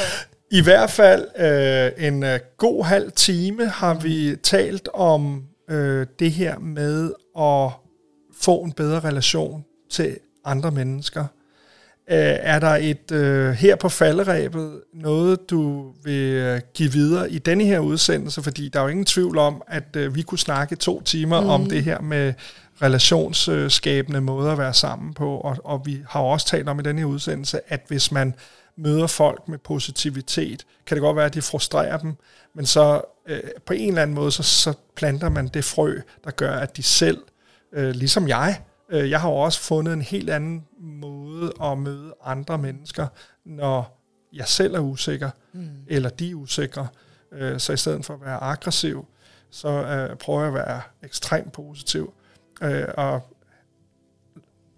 [0.58, 6.32] I hvert fald øh, en øh, god halv time har vi talt om øh, det
[6.32, 7.70] her med at
[8.40, 11.24] få en bedre relation til andre mennesker.
[12.10, 17.38] Øh, er der et øh, her på falderæbet noget, du vil øh, give videre i
[17.38, 18.42] denne her udsendelse?
[18.42, 21.48] Fordi der er jo ingen tvivl om, at øh, vi kunne snakke to timer mm.
[21.48, 22.34] om det her med
[22.82, 25.38] relationsskabende måder at være sammen på.
[25.38, 28.34] Og, og vi har også talt om i denne her udsendelse, at hvis man
[28.76, 32.14] møder folk med positivitet, kan det godt være, at de frustrerer dem,
[32.54, 36.30] men så øh, på en eller anden måde, så, så planter man det frø, der
[36.30, 37.18] gør, at de selv,
[37.72, 38.60] øh, ligesom jeg,
[38.92, 43.06] jeg har jo også fundet en helt anden måde at møde andre mennesker,
[43.44, 43.98] når
[44.32, 45.68] jeg selv er usikker, mm.
[45.86, 46.88] eller de er usikre.
[47.32, 49.06] Øh, så i stedet for at være aggressiv,
[49.50, 52.12] så øh, prøver jeg at være ekstremt positiv.
[52.62, 53.20] Øh, og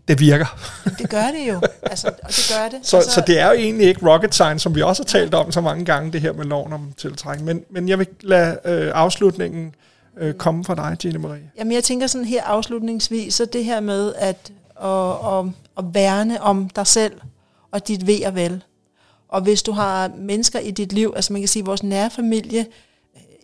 [0.09, 0.59] det virker.
[0.99, 1.61] Det gør det jo.
[1.83, 2.87] Altså, og det gør det.
[2.87, 5.35] Så, altså, så det er jo egentlig ikke rocket science, som vi også har talt
[5.35, 7.47] om så mange gange, det her med loven om tiltrækning.
[7.47, 9.73] Men, men jeg vil lade øh, afslutningen øh,
[10.17, 11.51] Øh, komme fra dig, Gina Marie.
[11.59, 15.47] Jamen jeg tænker sådan her afslutningsvis, så det her med at, at, at,
[15.79, 17.13] at værne om dig selv
[17.71, 18.65] og dit ved og vel.
[19.29, 22.67] Og hvis du har mennesker i dit liv, altså man kan sige, vores nære familie,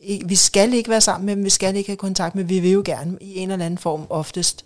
[0.08, 2.60] øh, vi skal ikke være sammen med dem, vi skal ikke have kontakt med, vi
[2.60, 4.64] vil jo gerne i en eller anden form oftest.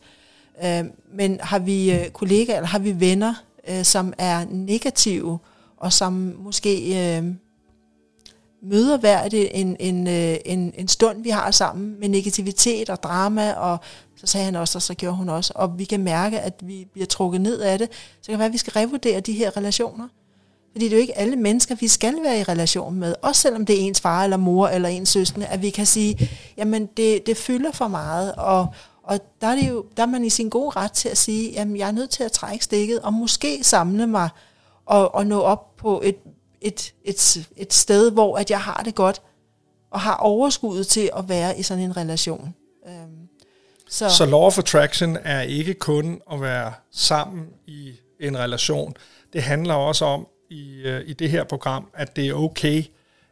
[0.65, 0.85] Øh,
[1.15, 3.35] men har vi kollegaer, eller har vi venner,
[3.83, 5.39] som er negative,
[5.77, 7.23] og som måske
[8.63, 13.03] møder hver det en, en, øh, en, en stund, vi har sammen med negativitet og
[13.03, 13.79] drama, og
[14.17, 16.87] så sagde han også, og så gjorde hun også, og vi kan mærke, at vi
[16.93, 19.57] bliver trukket ned af det, så kan det være, at vi skal revurdere de her
[19.57, 20.09] relationer.
[20.73, 23.67] Fordi det er jo ikke alle mennesker, vi skal være i relation med, også selvom
[23.67, 27.27] det er ens far eller mor eller ens søskende, at vi kan sige, jamen det,
[27.27, 28.67] det fylder for meget, og,
[29.03, 31.51] og der er, det jo, der er man i sin gode ret til at sige,
[31.51, 34.29] jamen jeg er nødt til at trække stikket, og måske samle mig
[34.87, 36.17] og, og nå op på et,
[36.61, 39.23] et, et, et sted, hvor at jeg har det godt,
[39.91, 42.55] og har overskuddet til at være i sådan en relation.
[42.87, 43.29] Øhm,
[43.89, 44.09] Så.
[44.09, 48.95] så law of attraction er ikke kun at være sammen i en relation.
[49.33, 52.85] Det handler også om i, øh, i det her program, at det er okay,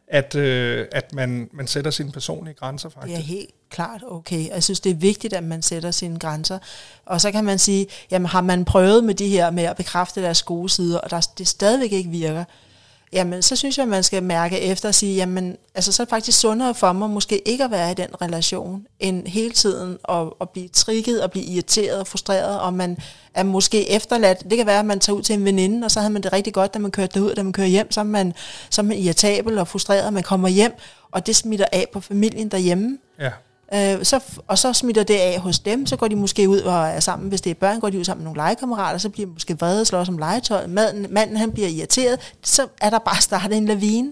[0.07, 3.17] at, øh, at man, man sætter sine personlige grænser faktisk.
[3.17, 4.49] Det er helt klart okay.
[4.49, 6.59] Jeg synes, det er vigtigt, at man sætter sine grænser.
[7.05, 10.21] Og så kan man sige, jamen har man prøvet med de her med at bekræfte
[10.21, 12.43] deres gode sider, og der, det stadigvæk ikke virker,
[13.13, 16.05] jamen så synes jeg, at man skal mærke efter og sige, jamen altså, så er
[16.05, 19.97] det faktisk sundere for mig måske ikke at være i den relation, end hele tiden
[20.09, 22.97] at, at blive trigget og blive irriteret og frustreret, og man
[23.33, 24.43] er måske efterladt.
[24.49, 26.33] Det kan være, at man tager ud til en veninde, og så havde man det
[26.33, 28.33] rigtig godt, da man kørte derud, da man kører hjem, så er man,
[28.69, 30.73] så er man irritabel og frustreret, og man kommer hjem,
[31.11, 32.97] og det smitter af på familien derhjemme.
[33.19, 33.31] Ja.
[33.73, 36.87] Øh, så, og så smitter det af hos dem, så går de måske ud og
[36.87, 39.27] er sammen, hvis det er børn, går de ud sammen med nogle legekammerater, så bliver
[39.27, 42.99] de måske vrede og slås om legetøj, Maden, manden han bliver irriteret, så er der
[42.99, 44.11] bare startet en lavine.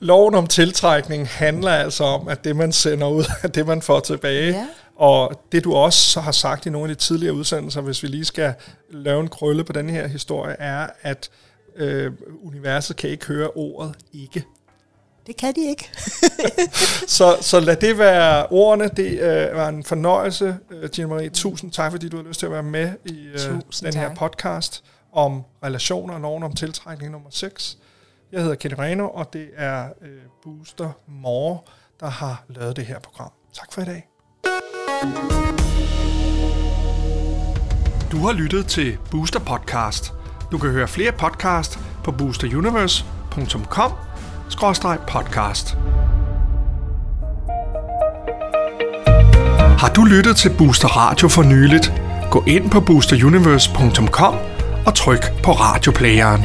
[0.00, 4.00] Loven om tiltrækning handler altså om, at det man sender ud, er det man får
[4.00, 4.52] tilbage.
[4.52, 4.66] Ja.
[4.96, 8.24] Og det du også har sagt i nogle af de tidligere udsendelser, hvis vi lige
[8.24, 8.54] skal
[8.90, 11.30] lave en krølle på den her historie, er, at
[11.76, 12.12] øh,
[12.42, 14.44] universet kan ikke høre ordet ikke.
[15.26, 15.90] Det kan de ikke.
[17.16, 18.88] så, så lad det være ordene.
[18.88, 21.28] Det øh, var en fornøjelse, øh, Gina Marie.
[21.28, 24.08] Tusind tak, fordi du har lyst til at være med i øh, Tusind den tak.
[24.08, 27.78] her podcast om relationer og loven om tiltrækning nummer 6.
[28.32, 30.08] Jeg hedder Kenny Reno, og det er øh,
[30.42, 31.58] Booster More,
[32.00, 33.30] der har lavet det her program.
[33.54, 34.08] Tak for i dag.
[38.12, 40.12] Du har lyttet til Booster Podcast.
[40.52, 43.92] Du kan høre flere podcast på boosteruniverse.com
[45.06, 45.76] podcast.
[49.78, 51.92] Har du lyttet til Booster Radio for nyligt?
[52.30, 54.34] Gå ind på boosteruniverse.com
[54.86, 56.44] og tryk på radioplayeren.